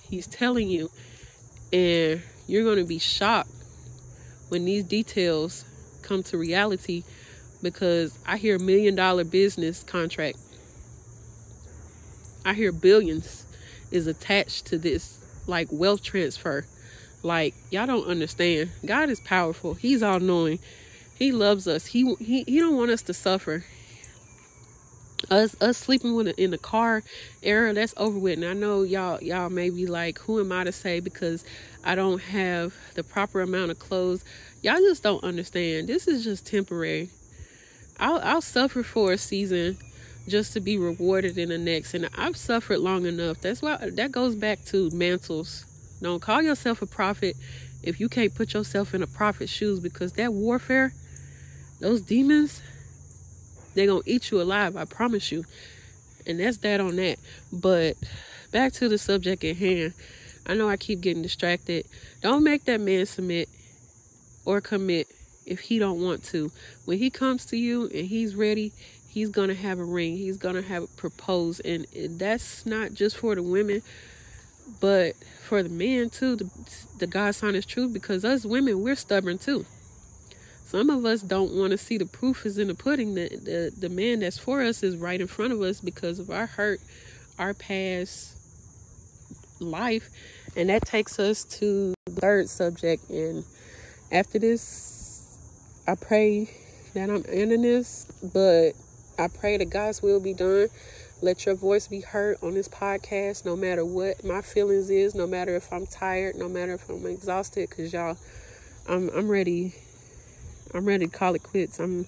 He's 0.08 0.26
telling 0.26 0.68
you. 0.68 0.90
And 1.72 2.22
you're 2.46 2.62
going 2.62 2.78
to 2.78 2.84
be 2.84 2.98
shocked 2.98 3.50
when 4.48 4.64
these 4.64 4.84
details 4.84 5.64
come 6.02 6.22
to 6.22 6.38
reality 6.38 7.02
because 7.64 8.16
I 8.24 8.36
hear 8.36 8.60
million 8.60 8.94
dollar 8.94 9.24
business 9.24 9.82
contract. 9.82 10.38
I 12.44 12.54
hear 12.54 12.70
billions 12.70 13.46
is 13.90 14.06
attached 14.06 14.66
to 14.66 14.78
this 14.78 15.18
like 15.48 15.68
wealth 15.72 16.02
transfer. 16.02 16.66
Like 17.24 17.54
y'all 17.70 17.86
don't 17.86 18.06
understand. 18.06 18.70
God 18.84 19.08
is 19.10 19.18
powerful. 19.20 19.74
He's 19.74 20.02
all 20.02 20.20
knowing. 20.20 20.60
He 21.14 21.32
loves 21.32 21.66
us. 21.66 21.86
He 21.86 22.14
he 22.16 22.44
he 22.44 22.60
don't 22.60 22.76
want 22.76 22.90
us 22.90 23.02
to 23.02 23.14
suffer. 23.14 23.64
Us 25.30 25.56
us 25.60 25.78
sleeping 25.78 26.14
with 26.14 26.28
in 26.38 26.50
the 26.50 26.58
car 26.58 27.02
era 27.42 27.72
that's 27.72 27.94
over 27.96 28.18
with. 28.18 28.34
And 28.34 28.44
I 28.44 28.52
know 28.52 28.82
y'all 28.82 29.22
y'all 29.22 29.48
may 29.48 29.70
be 29.70 29.86
like, 29.86 30.18
who 30.18 30.38
am 30.38 30.52
I 30.52 30.64
to 30.64 30.72
say 30.72 31.00
because 31.00 31.44
I 31.82 31.94
don't 31.94 32.20
have 32.20 32.74
the 32.94 33.02
proper 33.02 33.40
amount 33.40 33.70
of 33.70 33.78
clothes. 33.78 34.22
Y'all 34.60 34.76
just 34.76 35.02
don't 35.02 35.24
understand. 35.24 35.88
This 35.88 36.06
is 36.06 36.24
just 36.24 36.46
temporary. 36.46 37.08
I'll, 37.98 38.20
I'll 38.22 38.42
suffer 38.42 38.82
for 38.82 39.12
a 39.12 39.18
season 39.18 39.78
just 40.28 40.52
to 40.54 40.60
be 40.60 40.78
rewarded 40.78 41.38
in 41.38 41.50
the 41.50 41.58
next. 41.58 41.94
And 41.94 42.08
I've 42.16 42.36
suffered 42.36 42.78
long 42.78 43.06
enough. 43.06 43.40
That's 43.40 43.62
why 43.62 43.76
that 43.76 44.12
goes 44.12 44.34
back 44.34 44.64
to 44.66 44.90
mantles. 44.90 45.66
Don't 46.02 46.20
call 46.20 46.42
yourself 46.42 46.82
a 46.82 46.86
prophet 46.86 47.36
if 47.82 48.00
you 48.00 48.08
can't 48.08 48.34
put 48.34 48.54
yourself 48.54 48.94
in 48.94 49.02
a 49.02 49.06
prophet's 49.06 49.52
shoes 49.52 49.80
because 49.80 50.14
that 50.14 50.32
warfare, 50.32 50.92
those 51.80 52.00
demons, 52.02 52.62
They're 53.74 53.86
going 53.86 54.02
to 54.02 54.10
eat 54.10 54.30
you 54.30 54.40
alive, 54.40 54.76
I 54.76 54.84
promise 54.84 55.32
you. 55.32 55.44
And 56.26 56.40
that's 56.40 56.58
that 56.58 56.80
on 56.80 56.96
that. 56.96 57.18
But 57.52 57.96
back 58.52 58.72
to 58.74 58.88
the 58.88 58.98
subject 58.98 59.44
at 59.44 59.56
hand. 59.56 59.94
I 60.46 60.54
know 60.54 60.68
I 60.68 60.76
keep 60.76 61.00
getting 61.00 61.22
distracted. 61.22 61.86
Don't 62.22 62.44
make 62.44 62.64
that 62.64 62.80
man 62.80 63.06
submit 63.06 63.48
or 64.44 64.60
commit 64.60 65.08
if 65.46 65.60
he 65.60 65.78
don't 65.78 66.02
want 66.02 66.24
to. 66.24 66.50
When 66.84 66.98
he 66.98 67.10
comes 67.10 67.44
to 67.46 67.56
you 67.56 67.84
and 67.94 68.06
he's 68.06 68.34
ready, 68.34 68.72
he's 69.08 69.30
going 69.30 69.48
to 69.48 69.54
have 69.54 69.78
a 69.78 69.84
ring. 69.84 70.16
He's 70.16 70.36
going 70.36 70.56
to 70.56 70.62
have 70.62 70.84
it 70.84 70.96
proposed 70.96 71.64
and 71.64 71.86
that's 72.18 72.66
not 72.66 72.94
just 72.94 73.16
for 73.16 73.34
the 73.34 73.42
women, 73.42 73.82
but 74.80 75.14
for 75.42 75.62
the 75.62 75.68
men 75.68 76.10
too. 76.10 76.36
The, 76.36 76.50
the 76.98 77.06
God's 77.06 77.42
honest 77.42 77.68
truth 77.68 77.92
because 77.92 78.24
us 78.24 78.44
women, 78.44 78.82
we're 78.82 78.96
stubborn 78.96 79.38
too. 79.38 79.66
Some 80.64 80.90
of 80.90 81.04
us 81.04 81.20
don't 81.20 81.52
want 81.52 81.70
to 81.72 81.78
see 81.78 81.98
the 81.98 82.06
proof 82.06 82.44
is 82.46 82.58
in 82.58 82.68
the 82.68 82.74
pudding. 82.74 83.14
The, 83.14 83.28
the, 83.28 83.72
the 83.78 83.88
man 83.88 84.20
that's 84.20 84.38
for 84.38 84.62
us 84.62 84.82
is 84.82 84.96
right 84.96 85.20
in 85.20 85.26
front 85.26 85.52
of 85.52 85.60
us 85.60 85.80
because 85.80 86.18
of 86.18 86.30
our 86.30 86.46
hurt, 86.46 86.80
our 87.38 87.54
past 87.54 88.36
life. 89.60 90.08
And 90.56 90.68
that 90.70 90.86
takes 90.86 91.18
us 91.18 91.44
to 91.58 91.94
the 92.06 92.12
third 92.12 92.48
subject. 92.48 93.08
And 93.10 93.44
after 94.10 94.38
this, 94.38 95.03
I 95.86 95.94
pray 95.96 96.50
that 96.94 97.10
I'm 97.10 97.24
ending 97.28 97.62
this, 97.62 98.06
but 98.22 98.72
I 99.18 99.28
pray 99.28 99.58
that 99.58 99.68
God's 99.68 100.02
will 100.02 100.18
be 100.18 100.32
done. 100.32 100.68
Let 101.20 101.44
your 101.44 101.54
voice 101.54 101.88
be 101.88 102.00
heard 102.00 102.38
on 102.42 102.54
this 102.54 102.68
podcast, 102.68 103.44
no 103.44 103.54
matter 103.54 103.84
what 103.84 104.24
my 104.24 104.40
feelings 104.40 104.88
is, 104.88 105.14
no 105.14 105.26
matter 105.26 105.54
if 105.56 105.72
I'm 105.72 105.86
tired, 105.86 106.36
no 106.36 106.48
matter 106.48 106.74
if 106.74 106.88
I'm 106.88 107.06
exhausted, 107.06 107.68
because 107.68 107.92
y'all, 107.92 108.16
I'm 108.88 109.10
I'm 109.10 109.28
ready 109.28 109.74
I'm 110.72 110.86
ready 110.86 111.06
to 111.06 111.12
call 111.12 111.34
it 111.34 111.42
quits. 111.42 111.78
I'm 111.78 112.06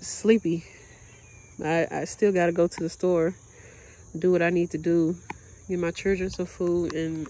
sleepy. 0.00 0.64
I, 1.62 1.86
I 1.90 2.04
still 2.04 2.32
got 2.32 2.46
to 2.46 2.52
go 2.52 2.66
to 2.66 2.80
the 2.80 2.88
store, 2.88 3.34
do 4.18 4.32
what 4.32 4.40
I 4.40 4.50
need 4.50 4.70
to 4.70 4.78
do, 4.78 5.16
get 5.68 5.78
my 5.78 5.90
children 5.90 6.30
some 6.30 6.46
food, 6.46 6.94
and 6.94 7.28